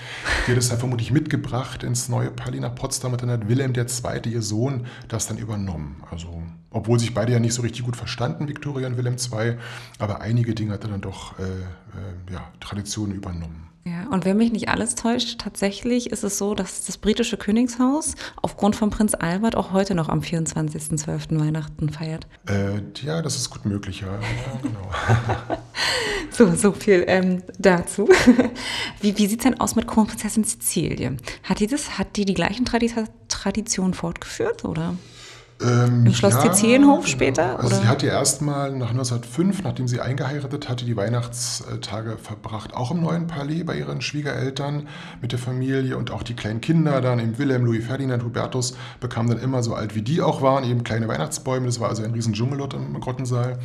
die 0.46 0.52
hat 0.52 0.58
das 0.58 0.70
dann 0.70 0.78
vermutlich 0.78 1.12
mitgebracht 1.12 1.82
ins 1.82 2.08
neue 2.08 2.30
Palais 2.30 2.60
nach 2.60 2.74
Potsdam 2.74 3.12
und 3.12 3.22
dann 3.22 3.30
hat 3.30 3.48
Wilhelm 3.48 3.74
II., 3.74 4.32
ihr 4.32 4.42
Sohn, 4.42 4.86
das 5.08 5.26
dann 5.26 5.36
übernommen. 5.38 6.02
Also, 6.10 6.42
obwohl 6.70 6.98
sich 6.98 7.14
beide 7.14 7.32
ja 7.32 7.40
nicht 7.40 7.54
so 7.54 7.62
richtig 7.62 7.84
gut 7.84 7.96
verstanden, 7.96 8.48
Victoria 8.48 8.86
und 8.86 8.96
Wilhelm 8.96 9.16
II., 9.16 9.58
aber 9.98 10.20
einige 10.20 10.54
Dinge 10.54 10.72
hat 10.72 10.84
er 10.84 10.90
dann 10.90 11.00
doch 11.00 11.38
äh, 11.38 11.42
äh, 11.42 12.32
ja, 12.32 12.50
Traditionen 12.60 13.14
übernommen. 13.14 13.69
Ja, 13.84 14.08
und 14.10 14.26
wenn 14.26 14.36
mich 14.36 14.52
nicht 14.52 14.68
alles 14.68 14.94
täuscht, 14.94 15.38
tatsächlich 15.38 16.10
ist 16.10 16.22
es 16.22 16.36
so, 16.36 16.54
dass 16.54 16.84
das 16.84 16.98
britische 16.98 17.38
Königshaus 17.38 18.14
aufgrund 18.42 18.76
von 18.76 18.90
Prinz 18.90 19.14
Albert 19.14 19.56
auch 19.56 19.72
heute 19.72 19.94
noch 19.94 20.10
am 20.10 20.20
24.12. 20.20 21.40
Weihnachten 21.40 21.88
feiert. 21.88 22.26
Äh, 22.46 22.82
ja, 23.02 23.22
das 23.22 23.36
ist 23.36 23.48
gut 23.48 23.64
möglich, 23.64 24.02
ja. 24.02 24.08
ja 24.08 24.60
genau. 24.62 24.90
so, 26.30 26.54
so 26.54 26.72
viel 26.72 27.04
ähm, 27.06 27.42
dazu. 27.58 28.06
wie 29.00 29.16
wie 29.16 29.26
sieht 29.26 29.40
es 29.40 29.44
denn 29.44 29.60
aus 29.60 29.76
mit 29.76 29.86
Kronprinzessin 29.86 30.44
Cecilie? 30.44 31.16
Hat 31.44 31.60
die 31.60 31.66
das, 31.66 31.98
hat 31.98 32.16
die 32.16 32.26
die 32.26 32.34
gleichen 32.34 32.66
Traditionen 32.66 33.94
fortgeführt, 33.94 34.66
oder? 34.66 34.94
Ähm, 35.62 36.06
Im 36.06 36.14
Schloss 36.14 36.34
ja, 36.34 36.42
Tizienhof 36.42 37.06
später? 37.06 37.58
Also 37.58 37.68
oder? 37.68 37.76
sie 37.76 37.88
hat 37.88 38.02
ja 38.02 38.10
erstmal 38.10 38.72
nach 38.72 38.90
1905, 38.90 39.62
nachdem 39.62 39.88
sie 39.88 40.00
eingeheiratet 40.00 40.68
hatte, 40.68 40.84
die 40.84 40.96
Weihnachtstage 40.96 42.16
verbracht, 42.16 42.74
auch 42.74 42.90
im 42.90 43.02
neuen 43.02 43.26
Palais 43.26 43.64
bei 43.64 43.76
ihren 43.76 44.00
Schwiegereltern 44.00 44.88
mit 45.20 45.32
der 45.32 45.38
Familie 45.38 45.96
und 45.96 46.10
auch 46.10 46.22
die 46.22 46.34
kleinen 46.34 46.60
Kinder 46.60 47.00
dann, 47.00 47.18
eben 47.18 47.38
Wilhelm, 47.38 47.64
Louis 47.64 47.84
Ferdinand, 47.84 48.24
Hubertus, 48.24 48.76
bekamen 49.00 49.30
dann 49.30 49.40
immer 49.40 49.62
so 49.62 49.74
alt 49.74 49.94
wie 49.94 50.02
die 50.02 50.22
auch 50.22 50.40
waren, 50.40 50.64
eben 50.64 50.82
kleine 50.84 51.08
Weihnachtsbäume. 51.08 51.66
Das 51.66 51.80
war 51.80 51.88
also 51.88 52.02
ein 52.02 52.12
riesen 52.12 52.32
Dschungel 52.32 52.58
dort 52.58 52.74
im 52.74 52.98
Grottensaal. 52.98 53.58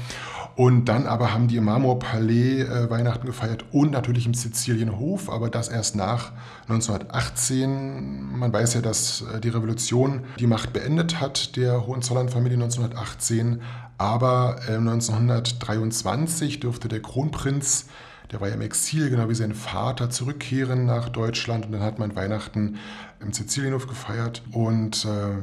Und 0.55 0.85
dann 0.85 1.05
aber 1.05 1.33
haben 1.33 1.47
die 1.47 1.57
im 1.57 1.65
Marmorpalais 1.65 2.63
äh, 2.63 2.89
Weihnachten 2.89 3.25
gefeiert 3.25 3.65
und 3.71 3.91
natürlich 3.91 4.25
im 4.25 4.33
Sizilienhof, 4.33 5.29
aber 5.29 5.49
das 5.49 5.67
erst 5.67 5.97
nach 5.97 6.31
1918. 6.69 8.37
Man 8.37 8.53
weiß 8.53 8.75
ja, 8.75 8.81
dass 8.81 9.21
äh, 9.21 9.41
die 9.41 9.49
Revolution 9.49 10.21
die 10.39 10.47
Macht 10.47 10.71
beendet 10.71 11.19
hat, 11.19 11.57
der 11.57 11.84
Hohenzollern-Familie 11.85 12.57
1918. 12.57 13.61
Aber 13.97 14.57
äh, 14.67 14.75
1923 14.75 16.59
dürfte 16.59 16.87
der 16.87 17.01
Kronprinz, 17.01 17.87
der 18.31 18.41
war 18.41 18.49
ja 18.49 18.55
im 18.55 18.61
Exil, 18.61 19.09
genau 19.09 19.29
wie 19.29 19.35
sein 19.35 19.53
Vater, 19.53 20.09
zurückkehren 20.09 20.85
nach 20.85 21.09
Deutschland. 21.09 21.65
Und 21.67 21.71
dann 21.71 21.81
hat 21.81 21.99
man 21.99 22.15
Weihnachten 22.15 22.77
im 23.19 23.33
Sizilienhof 23.33 23.87
gefeiert. 23.87 24.43
Und 24.51 25.05
äh, 25.05 25.37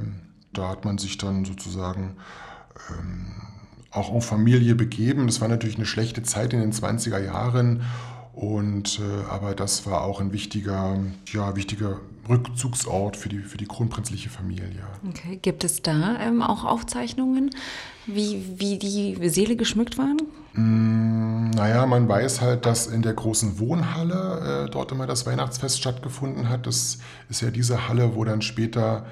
da 0.53 0.69
hat 0.69 0.85
man 0.85 0.99
sich 0.99 1.19
dann 1.19 1.45
sozusagen... 1.45 2.17
Ähm, 2.90 3.33
auch 3.93 4.11
auf 4.11 4.25
Familie 4.25 4.75
begeben. 4.75 5.27
Das 5.27 5.40
war 5.40 5.49
natürlich 5.49 5.77
eine 5.77 5.87
schlechte 5.87 6.23
Zeit 6.23 6.53
in 6.53 6.61
den 6.61 6.73
20er 6.73 7.19
Jahren. 7.19 7.83
Und, 8.33 8.99
äh, 8.99 9.31
aber 9.31 9.55
das 9.55 9.87
war 9.87 10.03
auch 10.03 10.21
ein 10.21 10.33
wichtiger, 10.33 10.97
ja, 11.33 11.55
wichtiger 11.55 12.01
Rückzugsort 12.29 13.16
für 13.16 13.29
die, 13.29 13.40
für 13.40 13.59
die 13.59 13.66
kronprinzliche 13.66 14.31
Familie. 14.31 14.85
Okay. 15.09 15.38
Gibt 15.42 15.64
es 15.64 15.83
da 15.83 16.18
ähm, 16.21 16.40
auch 16.40 16.64
Aufzeichnungen, 16.64 17.51
wie, 18.07 18.45
wie 18.57 18.79
die 18.79 19.29
Seele 19.29 19.57
geschmückt 19.57 19.99
waren? 19.99 20.18
Mm, 20.55 21.51
naja, 21.51 21.85
man 21.87 22.09
weiß 22.09 22.40
halt, 22.40 22.64
dass 22.64 22.87
in 22.87 23.03
der 23.03 23.14
großen 23.14 23.59
Wohnhalle 23.59 24.66
äh, 24.66 24.71
dort 24.71 24.92
immer 24.92 25.07
das 25.07 25.27
Weihnachtsfest 25.27 25.79
stattgefunden 25.79 26.49
hat. 26.49 26.66
Das 26.66 26.99
ist 27.29 27.42
ja 27.42 27.51
diese 27.51 27.88
Halle, 27.88 28.14
wo 28.14 28.25
dann 28.25 28.40
später 28.40 29.05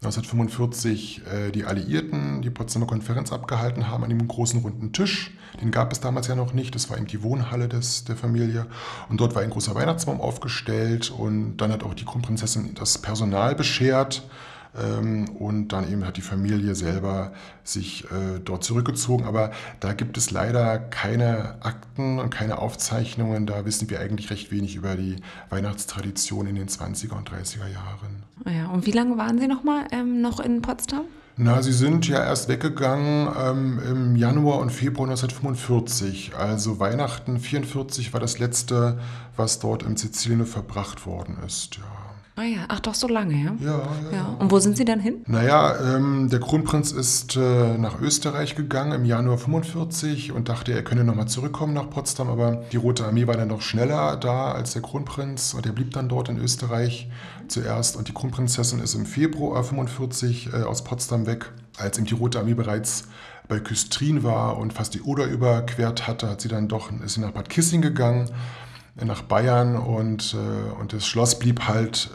1945 0.00 1.22
äh, 1.26 1.50
die 1.50 1.64
Alliierten 1.64 2.40
die 2.40 2.50
Potsdamer 2.50 2.86
Konferenz 2.86 3.32
abgehalten 3.32 3.88
haben 3.88 4.04
an 4.04 4.10
dem 4.10 4.28
großen 4.28 4.60
runden 4.60 4.92
Tisch. 4.92 5.32
Den 5.60 5.72
gab 5.72 5.90
es 5.90 5.98
damals 5.98 6.28
ja 6.28 6.36
noch 6.36 6.52
nicht. 6.52 6.74
Das 6.76 6.88
war 6.88 6.96
eben 6.98 7.08
die 7.08 7.24
Wohnhalle 7.24 7.66
des, 7.66 8.04
der 8.04 8.16
Familie. 8.16 8.66
Und 9.08 9.20
dort 9.20 9.34
war 9.34 9.42
ein 9.42 9.50
großer 9.50 9.74
Weihnachtsbaum 9.74 10.20
aufgestellt. 10.20 11.10
Und 11.10 11.56
dann 11.56 11.72
hat 11.72 11.82
auch 11.82 11.94
die 11.94 12.04
Kronprinzessin 12.04 12.74
das 12.74 12.98
Personal 12.98 13.56
beschert. 13.56 14.22
Ähm, 14.76 15.28
und 15.30 15.68
dann 15.68 15.90
eben 15.90 16.06
hat 16.06 16.16
die 16.16 16.22
Familie 16.22 16.74
selber 16.74 17.32
sich 17.64 18.04
äh, 18.04 18.38
dort 18.44 18.64
zurückgezogen. 18.64 19.24
Aber 19.24 19.50
da 19.80 19.92
gibt 19.92 20.16
es 20.16 20.30
leider 20.30 20.78
keine 20.78 21.56
Akten 21.60 22.18
und 22.18 22.30
keine 22.30 22.58
Aufzeichnungen. 22.58 23.46
Da 23.46 23.64
wissen 23.64 23.88
wir 23.90 24.00
eigentlich 24.00 24.30
recht 24.30 24.50
wenig 24.50 24.76
über 24.76 24.96
die 24.96 25.16
Weihnachtstradition 25.50 26.46
in 26.46 26.56
den 26.56 26.68
20er 26.68 27.16
und 27.16 27.30
30er 27.30 27.68
Jahren. 27.68 28.22
Ja, 28.46 28.68
und 28.68 28.86
wie 28.86 28.92
lange 28.92 29.16
waren 29.16 29.38
Sie 29.38 29.48
noch 29.48 29.64
mal 29.64 29.86
ähm, 29.92 30.20
noch 30.20 30.40
in 30.40 30.62
Potsdam? 30.62 31.04
Na, 31.40 31.62
Sie 31.62 31.72
sind 31.72 32.08
ja 32.08 32.24
erst 32.24 32.48
weggegangen 32.48 33.28
ähm, 33.40 33.80
im 33.88 34.16
Januar 34.16 34.58
und 34.58 34.70
Februar 34.70 35.08
1945. 35.08 36.32
Also 36.36 36.80
Weihnachten 36.80 37.38
44 37.38 38.12
war 38.12 38.18
das 38.18 38.40
letzte, 38.40 38.98
was 39.36 39.60
dort 39.60 39.84
im 39.84 39.96
Sizilien 39.96 40.46
verbracht 40.46 41.06
worden 41.06 41.38
ist. 41.46 41.76
Ja. 41.76 42.07
Ah 42.38 42.44
ja, 42.44 42.66
ach 42.68 42.78
doch, 42.78 42.94
so 42.94 43.08
lange, 43.08 43.34
ja? 43.34 43.56
Ja, 43.58 43.78
ja. 44.12 44.12
ja. 44.12 44.36
Und 44.38 44.52
wo 44.52 44.60
sind 44.60 44.76
Sie 44.76 44.84
dann 44.84 45.00
hin? 45.00 45.24
Naja, 45.26 45.74
ähm, 45.96 46.28
der 46.30 46.38
Kronprinz 46.38 46.92
ist 46.92 47.34
äh, 47.34 47.76
nach 47.76 48.00
Österreich 48.00 48.54
gegangen 48.54 48.92
im 48.92 49.04
Januar 49.04 49.38
45 49.38 50.30
und 50.30 50.48
dachte, 50.48 50.72
er 50.72 50.84
könne 50.84 51.02
nochmal 51.02 51.26
zurückkommen 51.26 51.74
nach 51.74 51.90
Potsdam, 51.90 52.28
aber 52.28 52.62
die 52.70 52.76
Rote 52.76 53.04
Armee 53.04 53.26
war 53.26 53.36
dann 53.36 53.48
noch 53.48 53.60
schneller 53.60 54.16
da 54.16 54.52
als 54.52 54.72
der 54.72 54.82
Kronprinz 54.82 55.52
und 55.52 55.66
er 55.66 55.72
blieb 55.72 55.90
dann 55.94 56.08
dort 56.08 56.28
in 56.28 56.38
Österreich 56.38 57.10
zuerst 57.48 57.96
und 57.96 58.06
die 58.06 58.14
Kronprinzessin 58.14 58.78
ist 58.78 58.94
im 58.94 59.04
Februar 59.04 59.64
45 59.64 60.52
äh, 60.52 60.62
aus 60.62 60.84
Potsdam 60.84 61.26
weg, 61.26 61.50
als 61.76 61.98
ihm 61.98 62.04
die 62.04 62.14
Rote 62.14 62.38
Armee 62.38 62.54
bereits 62.54 63.08
bei 63.48 63.58
Küstrin 63.58 64.22
war 64.22 64.58
und 64.58 64.72
fast 64.72 64.94
die 64.94 65.02
Oder 65.02 65.26
überquert 65.26 66.06
hatte, 66.06 66.30
hat 66.30 66.40
sie 66.40 66.48
dann 66.48 66.68
doch, 66.68 66.92
ist 67.04 67.14
sie 67.14 67.20
nach 67.20 67.32
Bad 67.32 67.48
Kissing 67.48 67.82
gegangen, 67.82 68.30
nach 68.94 69.22
Bayern 69.22 69.76
und, 69.76 70.34
äh, 70.34 70.80
und 70.80 70.92
das 70.92 71.04
Schloss 71.04 71.36
blieb 71.40 71.66
halt 71.66 72.10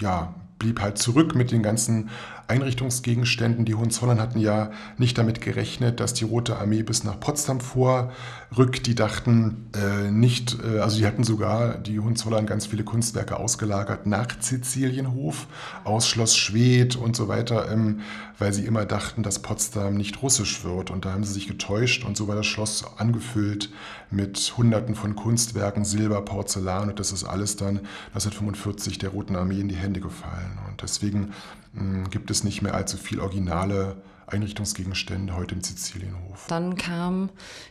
ja, 0.00 0.34
blieb 0.58 0.80
halt 0.80 0.98
zurück 0.98 1.34
mit 1.34 1.50
den 1.50 1.62
ganzen 1.62 2.10
Einrichtungsgegenständen. 2.48 3.64
Die 3.64 3.74
Hohenzollern 3.74 4.20
hatten 4.20 4.38
ja 4.38 4.70
nicht 4.98 5.18
damit 5.18 5.40
gerechnet, 5.40 6.00
dass 6.00 6.14
die 6.14 6.24
Rote 6.24 6.58
Armee 6.58 6.82
bis 6.82 7.04
nach 7.04 7.18
Potsdam 7.18 7.60
vorrückt. 7.60 8.86
Die 8.86 8.94
dachten 8.94 9.70
äh, 9.74 10.10
nicht, 10.10 10.58
äh, 10.62 10.78
also 10.78 10.98
die 10.98 11.06
hatten 11.06 11.24
sogar, 11.24 11.78
die 11.78 12.00
Hohenzollern, 12.00 12.46
ganz 12.46 12.66
viele 12.66 12.84
Kunstwerke 12.84 13.38
ausgelagert 13.38 14.06
nach 14.06 14.28
Sizilienhof, 14.40 15.46
aus 15.84 16.08
Schloss 16.08 16.36
Schwedt 16.36 16.96
und 16.96 17.16
so 17.16 17.28
weiter, 17.28 17.70
ähm, 17.70 18.00
weil 18.38 18.52
sie 18.52 18.64
immer 18.64 18.84
dachten, 18.84 19.22
dass 19.22 19.40
Potsdam 19.40 19.94
nicht 19.94 20.22
russisch 20.22 20.64
wird. 20.64 20.90
Und 20.90 21.04
da 21.04 21.12
haben 21.12 21.24
sie 21.24 21.32
sich 21.32 21.46
getäuscht 21.46 22.04
und 22.04 22.16
so 22.16 22.28
war 22.28 22.36
das 22.36 22.46
Schloss 22.46 22.84
angefüllt 22.98 23.70
mit 24.10 24.54
Hunderten 24.56 24.94
von 24.94 25.16
Kunstwerken, 25.16 25.84
Silber, 25.84 26.22
Porzellan 26.22 26.90
und 26.90 27.00
das 27.00 27.12
ist 27.12 27.24
alles 27.24 27.56
dann 27.56 27.80
1945 28.08 28.98
der 28.98 29.10
Roten 29.10 29.36
Armee 29.36 29.60
in 29.60 29.68
die 29.68 29.74
Hände 29.74 30.00
gefallen. 30.00 30.58
Und 30.68 30.82
deswegen 30.82 31.32
mh, 31.72 31.80
hm, 31.80 32.10
gibt 32.10 32.30
es 32.30 32.31
nicht 32.44 32.62
mehr 32.62 32.74
allzu 32.74 32.96
viel 32.96 33.20
originale 33.20 33.96
Einrichtungsgegenstände 34.26 35.34
heute 35.34 35.54
im 35.54 35.62
Sizilienhof. 35.62 36.46
Dann 36.48 36.76
kam 36.76 37.30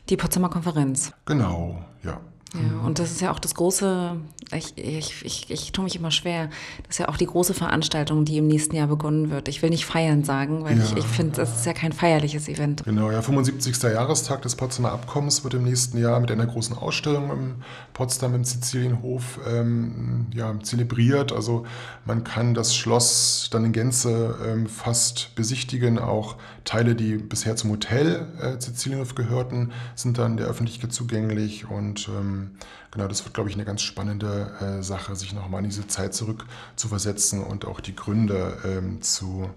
die 0.10 0.18
Potsdamer 0.18 0.50
Konferenz. 0.50 1.12
Genau, 1.26 1.84
ja. 2.04 2.22
Ja, 2.54 2.86
und 2.86 3.00
das 3.00 3.12
ist 3.12 3.22
ja 3.22 3.32
auch 3.32 3.40
das 3.40 3.56
große, 3.56 4.18
ich, 4.54 4.78
ich, 4.78 5.26
ich, 5.26 5.50
ich 5.50 5.72
tue 5.72 5.86
mich 5.86 5.96
immer 5.96 6.12
schwer, 6.12 6.50
das 6.84 6.96
ist 6.96 6.98
ja 6.98 7.08
auch 7.08 7.16
die 7.16 7.26
große 7.26 7.54
Veranstaltung, 7.54 8.26
die 8.26 8.38
im 8.38 8.48
nächsten 8.48 8.76
Jahr 8.76 8.88
begonnen 8.88 9.30
wird. 9.30 9.48
Ich 9.48 9.62
will 9.62 9.70
nicht 9.70 9.86
feiern 9.86 10.26
sagen, 10.26 10.66
weil 10.66 10.78
ja, 10.78 10.84
ich, 10.84 10.98
ich 10.98 11.06
finde, 11.06 11.38
das 11.38 11.60
ist 11.60 11.66
ja 11.66 11.72
kein 11.72 11.94
feierliches 11.94 12.50
Event. 12.50 12.84
Genau, 12.84 13.10
ja, 13.10 13.22
75. 13.22 13.82
Jahrestag 13.84 14.42
des 14.42 14.56
Potsdamer 14.56 14.92
Abkommens 14.92 15.46
wird 15.46 15.54
im 15.54 15.64
nächsten 15.64 15.98
Jahr 15.98 16.20
mit 16.20 16.30
einer 16.30 16.46
großen 16.46 16.78
Ausstellung 16.78 17.32
im 17.32 17.56
Potsdam 17.94 18.36
im 18.36 18.44
Sizilienhof 18.44 19.40
ähm, 19.48 20.28
ja, 20.34 20.54
zelebriert. 20.62 21.32
Also 21.32 21.66
man 22.06 22.26
kann 22.26 22.54
das 22.54 22.76
Schloss 22.76 23.50
dann 23.52 23.64
in 23.64 23.72
Gänze 23.72 24.36
ähm, 24.46 24.68
fast 24.68 25.34
besichtigen. 25.36 26.00
Auch 26.00 26.36
Teile, 26.64 26.96
die 26.96 27.18
bisher 27.18 27.56
zum 27.56 27.72
Hotel 27.72 28.28
äh, 28.40 28.60
Sizilienhof 28.60 29.16
gehörten, 29.16 29.72
sind 29.96 30.18
dann 30.18 30.38
der 30.38 30.48
Öffentlichkeit 30.48 30.94
zugänglich 30.94 31.70
und 31.70 32.08
ähm, 32.10 32.52
genau, 32.92 33.08
das 33.08 33.24
wird, 33.26 33.34
glaube 33.34 33.50
ich, 33.50 33.56
eine 33.56 33.66
ganz 33.66 33.82
spannende 33.82 34.52
äh, 34.60 34.84
Sache, 34.84 35.16
sich 35.16 35.34
nochmal 35.34 35.64
in 35.64 35.70
diese 35.70 35.88
Zeit 35.88 36.14
zurück 36.14 36.46
zu 36.76 36.88
versetzen 36.88 37.44
und 37.44 37.66
auch 37.66 37.80
die 37.80 37.96
Gründe 37.96 38.58
ähm, 38.66 39.02
zu 39.02 39.50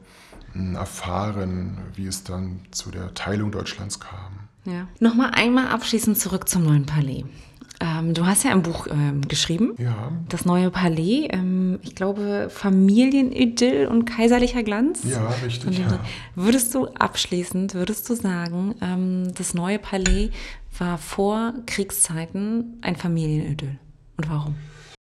äh, 0.54 0.74
erfahren, 0.74 1.78
wie 1.94 2.06
es 2.06 2.24
dann 2.24 2.60
zu 2.70 2.90
der 2.90 3.12
Teilung 3.14 3.50
Deutschlands 3.50 3.98
kam. 4.00 4.48
Ja. 4.64 4.86
Nochmal 5.00 5.32
einmal 5.34 5.68
abschließend 5.68 6.18
zurück 6.18 6.48
zum 6.48 6.64
neuen 6.64 6.86
Palais. 6.86 7.24
Ähm, 7.80 8.14
du 8.14 8.26
hast 8.26 8.44
ja 8.44 8.52
ein 8.52 8.62
Buch 8.62 8.86
ähm, 8.88 9.22
geschrieben. 9.22 9.74
Ja. 9.78 10.12
Das 10.28 10.44
neue 10.44 10.70
Palais. 10.70 11.28
Ähm, 11.30 11.78
ich 11.82 11.94
glaube, 11.94 12.48
Familienidyll 12.50 13.86
und 13.86 14.04
kaiserlicher 14.04 14.62
Glanz. 14.62 15.02
Ja, 15.04 15.28
richtig. 15.44 15.78
Ja. 15.78 15.98
Würdest 16.34 16.74
du 16.74 16.86
abschließend, 16.86 17.74
würdest 17.74 18.08
du 18.08 18.14
sagen, 18.14 18.74
ähm, 18.80 19.34
das 19.34 19.54
neue 19.54 19.78
Palais 19.78 20.30
war 20.78 20.98
vor 20.98 21.54
Kriegszeiten 21.66 22.78
ein 22.80 22.96
Familienidyll? 22.96 23.78
Und 24.16 24.30
warum? 24.30 24.54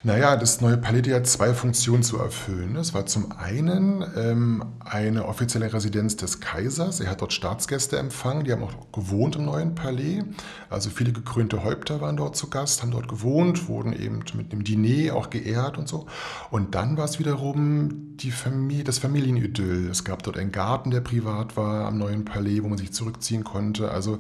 Naja, 0.06 0.36
das 0.36 0.60
neue 0.60 0.76
Palais 0.76 1.14
hat 1.14 1.28
zwei 1.28 1.54
Funktionen 1.54 2.04
zu 2.04 2.18
erfüllen. 2.18 2.76
Es 2.76 2.94
war 2.94 3.06
zum 3.06 3.32
einen 3.32 4.04
ähm, 4.18 4.66
eine 4.82 5.26
offizielle 5.26 5.72
Residenz 5.72 6.18
des 6.18 6.42
Kaisers. 6.42 7.00
Er 7.00 7.10
hat 7.10 7.22
dort 7.22 7.32
Staatsgäste 7.32 7.98
empfangen, 7.98 8.44
die 8.44 8.52
haben 8.52 8.64
auch 8.64 8.92
gewohnt 8.92 9.38
im 9.38 9.46
neuen 9.46 9.76
Palais. 9.76 10.26
Also 10.70 10.90
viele 10.90 11.14
gekrönte 11.14 11.64
Häupter 11.64 12.02
waren 12.02 12.18
dort 12.18 12.36
zu 12.36 12.50
Gast, 12.50 12.82
haben 12.82 12.92
dort 12.92 13.08
gewohnt, 13.08 13.70
wurden 13.70 13.94
eben 13.94 14.26
mit 14.34 14.52
dem 14.52 14.66
Diner 14.66 15.16
auch 15.16 15.30
geehrt 15.30 15.78
und 15.78 15.88
so. 15.88 16.06
Und 16.52 16.76
dann 16.76 16.98
war 16.98 17.06
es 17.06 17.20
wiederum 17.20 18.18
die 18.18 18.32
Familie, 18.32 18.84
das 18.84 19.00
Familienidyll. 19.00 19.88
Es 19.90 20.04
gab 20.04 20.22
dort 20.24 20.38
einen 20.38 20.52
Garten, 20.52 20.92
der 20.92 21.00
privat 21.00 21.56
war 21.56 21.86
am 21.86 21.98
neuen 21.98 22.26
Palais, 22.26 22.62
wo 22.62 22.68
man 22.68 22.78
sich 22.78 22.92
zurückziehen 22.92 23.46
konnte. 23.46 23.90
Also 23.90 24.20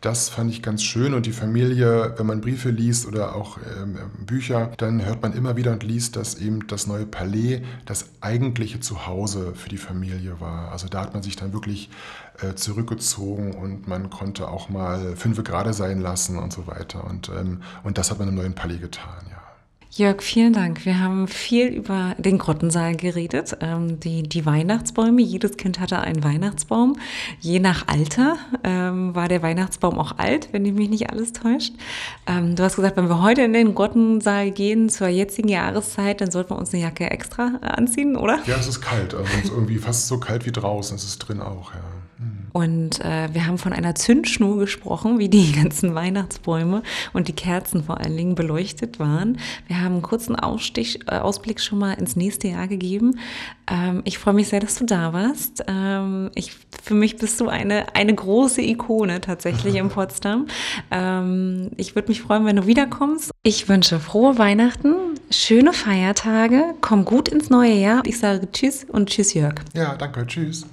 das 0.00 0.28
fand 0.28 0.50
ich 0.50 0.62
ganz 0.62 0.82
schön 0.82 1.14
und 1.14 1.24
die 1.24 1.32
Familie, 1.32 2.14
wenn 2.18 2.26
man 2.26 2.42
Briefe 2.42 2.68
liest 2.68 3.06
oder 3.06 3.34
auch 3.34 3.58
ähm, 3.58 3.98
Bücher, 4.26 4.70
dann 4.76 5.04
hört 5.04 5.22
man 5.24 5.32
immer 5.32 5.56
wieder 5.56 5.72
und 5.72 5.82
liest, 5.82 6.16
dass 6.16 6.34
eben 6.36 6.66
das 6.66 6.86
neue 6.86 7.06
Palais 7.06 7.62
das 7.86 8.06
eigentliche 8.20 8.80
Zuhause 8.80 9.54
für 9.54 9.68
die 9.68 9.78
Familie 9.78 10.40
war. 10.40 10.70
Also 10.70 10.86
da 10.86 11.00
hat 11.00 11.14
man 11.14 11.22
sich 11.22 11.34
dann 11.34 11.52
wirklich 11.52 11.88
äh, 12.40 12.54
zurückgezogen 12.54 13.54
und 13.54 13.88
man 13.88 14.10
konnte 14.10 14.48
auch 14.48 14.68
mal 14.68 15.16
fünf 15.16 15.42
Grade 15.42 15.72
sein 15.72 16.00
lassen 16.00 16.38
und 16.38 16.52
so 16.52 16.66
weiter. 16.66 17.04
Und, 17.04 17.30
ähm, 17.30 17.62
und 17.82 17.96
das 17.98 18.10
hat 18.10 18.18
man 18.18 18.28
im 18.28 18.34
neuen 18.34 18.54
Palais 18.54 18.78
getan, 18.78 19.24
ja. 19.30 19.43
Jörg, 19.96 20.22
vielen 20.22 20.52
Dank. 20.52 20.84
Wir 20.84 20.98
haben 20.98 21.28
viel 21.28 21.68
über 21.68 22.16
den 22.18 22.36
Grottensaal 22.36 22.96
geredet, 22.96 23.56
ähm, 23.60 24.00
die, 24.00 24.24
die 24.24 24.44
Weihnachtsbäume. 24.44 25.22
Jedes 25.22 25.56
Kind 25.56 25.78
hatte 25.78 26.00
einen 26.00 26.24
Weihnachtsbaum. 26.24 26.98
Je 27.38 27.60
nach 27.60 27.86
Alter 27.86 28.36
ähm, 28.64 29.14
war 29.14 29.28
der 29.28 29.40
Weihnachtsbaum 29.42 29.96
auch 30.00 30.18
alt, 30.18 30.48
wenn 30.50 30.62
mich 30.62 30.90
nicht 30.90 31.10
alles 31.10 31.32
täuscht. 31.32 31.74
Ähm, 32.26 32.56
du 32.56 32.64
hast 32.64 32.74
gesagt, 32.74 32.96
wenn 32.96 33.08
wir 33.08 33.22
heute 33.22 33.42
in 33.42 33.52
den 33.52 33.76
Grottensaal 33.76 34.50
gehen 34.50 34.88
zur 34.88 35.06
jetzigen 35.06 35.48
Jahreszeit, 35.48 36.20
dann 36.20 36.32
sollten 36.32 36.50
wir 36.50 36.58
uns 36.58 36.74
eine 36.74 36.82
Jacke 36.82 37.08
extra 37.08 37.58
anziehen, 37.60 38.16
oder? 38.16 38.40
Ja, 38.46 38.56
es 38.56 38.66
ist 38.66 38.80
kalt. 38.80 39.14
Also 39.14 39.30
es 39.38 39.44
ist 39.44 39.52
irgendwie 39.52 39.78
fast 39.78 40.08
so 40.08 40.18
kalt 40.18 40.44
wie 40.44 40.50
draußen. 40.50 40.96
Es 40.96 41.04
ist 41.04 41.18
drin 41.20 41.40
auch, 41.40 41.72
ja. 41.72 41.80
Und 42.54 43.00
äh, 43.00 43.34
wir 43.34 43.48
haben 43.48 43.58
von 43.58 43.72
einer 43.72 43.96
Zündschnur 43.96 44.58
gesprochen, 44.58 45.18
wie 45.18 45.28
die 45.28 45.50
ganzen 45.60 45.96
Weihnachtsbäume 45.96 46.84
und 47.12 47.26
die 47.26 47.32
Kerzen 47.32 47.82
vor 47.82 47.98
allen 47.98 48.16
Dingen 48.16 48.36
beleuchtet 48.36 49.00
waren. 49.00 49.38
Wir 49.66 49.80
haben 49.80 49.94
einen 49.94 50.02
kurzen 50.02 50.36
Ausstich, 50.36 51.00
äh, 51.08 51.16
Ausblick 51.16 51.60
schon 51.60 51.80
mal 51.80 51.94
ins 51.94 52.14
nächste 52.14 52.46
Jahr 52.46 52.68
gegeben. 52.68 53.18
Ähm, 53.68 54.02
ich 54.04 54.18
freue 54.18 54.34
mich 54.34 54.48
sehr, 54.48 54.60
dass 54.60 54.76
du 54.76 54.84
da 54.84 55.12
warst. 55.12 55.64
Ähm, 55.66 56.30
ich, 56.36 56.52
für 56.80 56.94
mich 56.94 57.16
bist 57.16 57.40
du 57.40 57.48
eine, 57.48 57.92
eine 57.96 58.14
große 58.14 58.62
Ikone 58.62 59.20
tatsächlich 59.20 59.74
in 59.74 59.88
Potsdam. 59.94 60.46
Ähm, 60.92 61.72
ich 61.76 61.96
würde 61.96 62.06
mich 62.06 62.22
freuen, 62.22 62.46
wenn 62.46 62.54
du 62.54 62.68
wiederkommst. 62.68 63.32
Ich 63.42 63.68
wünsche 63.68 63.98
frohe 63.98 64.38
Weihnachten, 64.38 64.94
schöne 65.28 65.72
Feiertage, 65.72 66.76
komm 66.80 67.04
gut 67.04 67.28
ins 67.28 67.50
neue 67.50 67.74
Jahr. 67.74 68.02
Ich 68.06 68.20
sage 68.20 68.48
Tschüss 68.52 68.84
und 68.84 69.08
Tschüss, 69.08 69.34
Jörg. 69.34 69.56
Ja, 69.74 69.96
danke. 69.96 70.24
Tschüss. 70.24 70.62